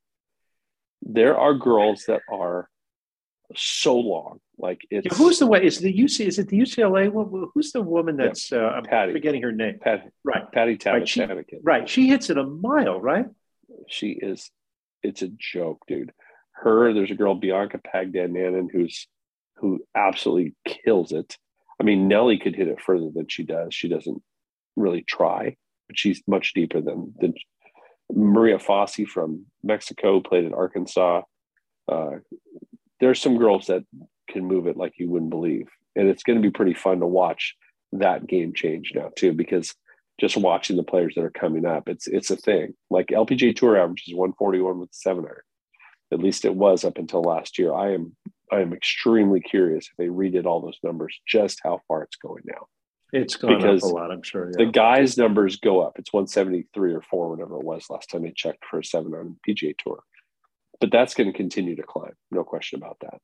[1.02, 2.68] There are girls that are
[3.56, 5.64] so long, like it's Who's the way?
[5.64, 6.26] Is the UC?
[6.26, 7.12] Is it the UCLA?
[7.12, 7.48] one?
[7.54, 8.50] Who's the woman that's?
[8.52, 9.12] Uh, I'm Patty.
[9.12, 9.78] forgetting her name.
[9.80, 11.26] Pat, Right, Patty Right, she-
[11.62, 11.88] right.
[11.88, 13.26] She hits it a mile, right?
[13.88, 14.50] she is
[15.02, 16.12] it's a joke dude
[16.52, 19.08] her there's a girl bianca pagdanganan who's
[19.56, 21.36] who absolutely kills it
[21.80, 24.22] i mean Nellie could hit it further than she does she doesn't
[24.76, 27.34] really try but she's much deeper than than
[28.12, 31.22] maria fassi from mexico played at arkansas
[31.90, 32.12] uh,
[33.00, 33.84] there's some girls that
[34.28, 37.06] can move it like you wouldn't believe and it's going to be pretty fun to
[37.06, 37.54] watch
[37.92, 39.74] that game change now too because
[40.20, 42.74] just watching the players that are coming up, it's it's a thing.
[42.90, 45.40] Like LPGA Tour average is 141 with seven iron.
[46.12, 47.74] At least it was up until last year.
[47.74, 48.14] I am
[48.52, 52.42] I am extremely curious if they redid all those numbers, just how far it's going
[52.46, 52.66] now.
[53.14, 54.10] It's gone Because up a lot.
[54.10, 54.50] I'm sure.
[54.52, 55.98] The guys' numbers go up.
[55.98, 59.36] It's 173 or four, whatever it was last time I checked for a seven on
[59.48, 60.00] PGA Tour.
[60.80, 63.18] But that's going to continue to climb, no question about that.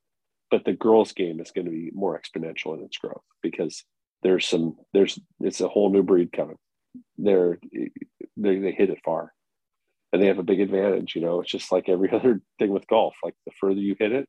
[0.51, 3.85] but the girls' game is going to be more exponential in its growth because
[4.23, 6.57] there's some there's it's a whole new breed coming.
[7.19, 7.59] They're
[8.37, 9.33] they, they hit it far,
[10.13, 11.15] and they have a big advantage.
[11.15, 13.15] You know, it's just like every other thing with golf.
[13.25, 14.27] Like the further you hit it,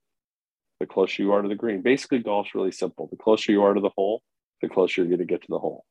[0.80, 1.82] the closer you are to the green.
[1.82, 3.08] Basically, golf's really simple.
[3.12, 4.22] The closer you are to the hole,
[4.62, 5.86] the closer you're going to get to the hole.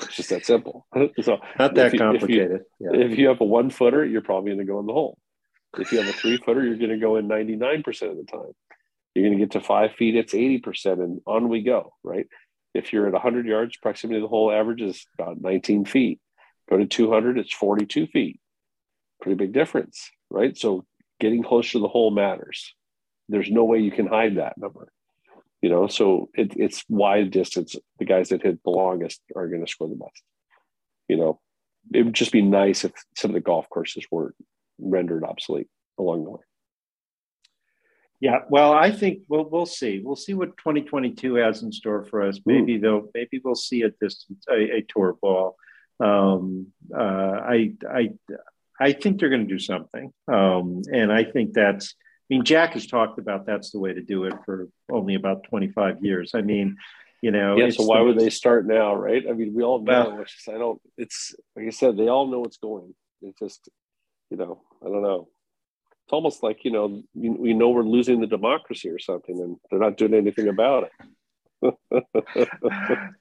[0.00, 0.86] It's just that simple.
[1.22, 2.52] so not that if you, complicated.
[2.52, 3.06] If you, yeah.
[3.06, 5.18] if you have a one footer, you're probably going to go in the hole.
[5.78, 8.52] If you have a three footer, you're going to go in 99% of the time.
[9.14, 12.26] You're going to get to five feet, it's 80%, and on we go, right?
[12.74, 16.20] If you're at 100 yards, proximity to the hole average is about 19 feet.
[16.68, 18.40] Go to 200, it's 42 feet.
[19.20, 20.56] Pretty big difference, right?
[20.56, 20.84] So
[21.20, 22.74] getting closer to the hole matters.
[23.28, 24.88] There's no way you can hide that number
[25.64, 27.74] you know so it, it's wide distance.
[27.98, 30.22] The guys that hit the longest are going to score the best.
[31.08, 31.40] You know
[31.90, 34.34] it would just be nice if some of the golf courses weren't
[34.78, 36.42] rendered obsolete along the way.
[38.20, 40.02] Yeah well i think we'll, we'll see.
[40.04, 42.38] We'll see what 2022 has in store for us.
[42.44, 45.56] Maybe though maybe we'll see a distance a, a tour ball.
[45.98, 48.10] Um, uh, i i
[48.78, 50.12] i think they're going to do something.
[50.28, 51.94] Um, and i think that's
[52.30, 55.44] I mean, Jack has talked about that's the way to do it for only about
[55.44, 56.32] 25 years.
[56.34, 56.76] I mean,
[57.20, 57.56] you know.
[57.56, 57.70] Yeah.
[57.70, 59.24] So why the, would they start now, right?
[59.28, 60.14] I mean, we all know.
[60.14, 60.80] Well, just, I don't.
[60.96, 62.94] It's like I said, they all know what's going.
[63.20, 63.68] It's just,
[64.30, 65.28] you know, I don't know.
[66.06, 69.56] It's almost like you know, we, we know we're losing the democracy or something, and
[69.70, 71.08] they're not doing anything about it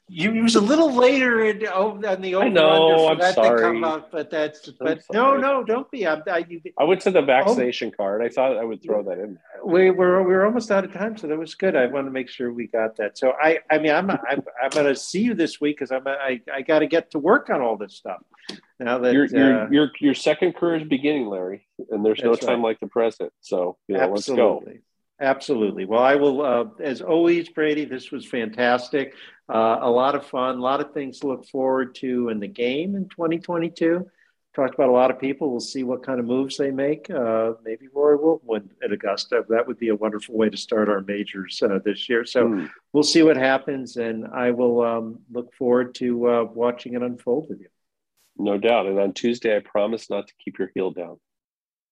[0.07, 3.83] you was a little later in oh, on the over I know, I'm that sorry.
[3.83, 6.05] out, but that's but no, no, don't be.
[6.05, 8.21] I, I, you, I went to the vaccination oh, card.
[8.21, 9.39] I thought I would throw that in.
[9.65, 11.75] We were we were almost out of time, so that was good.
[11.75, 13.17] I want to make sure we got that.
[13.17, 16.07] So I I mean I'm I'm, I'm going to see you this week because I'm
[16.07, 18.21] I I got to get to work on all this stuff.
[18.79, 22.35] Now that your your, uh, your your second career is beginning, Larry, and there's no
[22.35, 22.69] time right.
[22.69, 23.31] like the present.
[23.41, 24.63] So you know, let's go.
[25.23, 25.85] Absolutely.
[25.85, 29.13] Well, I will, uh, as always, Brady, this was fantastic.
[29.47, 32.47] Uh, a lot of fun, a lot of things to look forward to in the
[32.47, 34.05] game in 2022.
[34.53, 35.49] Talked about a lot of people.
[35.49, 37.09] We'll see what kind of moves they make.
[37.09, 39.45] Uh, maybe Rory will win at Augusta.
[39.47, 42.25] That would be a wonderful way to start our majors uh, this year.
[42.25, 42.69] So mm.
[42.91, 47.47] we'll see what happens, and I will um, look forward to uh, watching it unfold
[47.49, 47.69] with you.
[48.37, 48.87] No doubt.
[48.87, 51.17] And on Tuesday, I promise not to keep your heel down.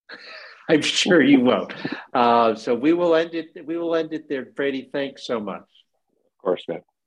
[0.70, 1.74] I'm sure you won't.
[2.14, 3.66] Uh, so we will end it.
[3.66, 4.90] We will end it there, Brady.
[4.92, 5.62] Thanks so much.
[5.62, 6.82] Of course, man.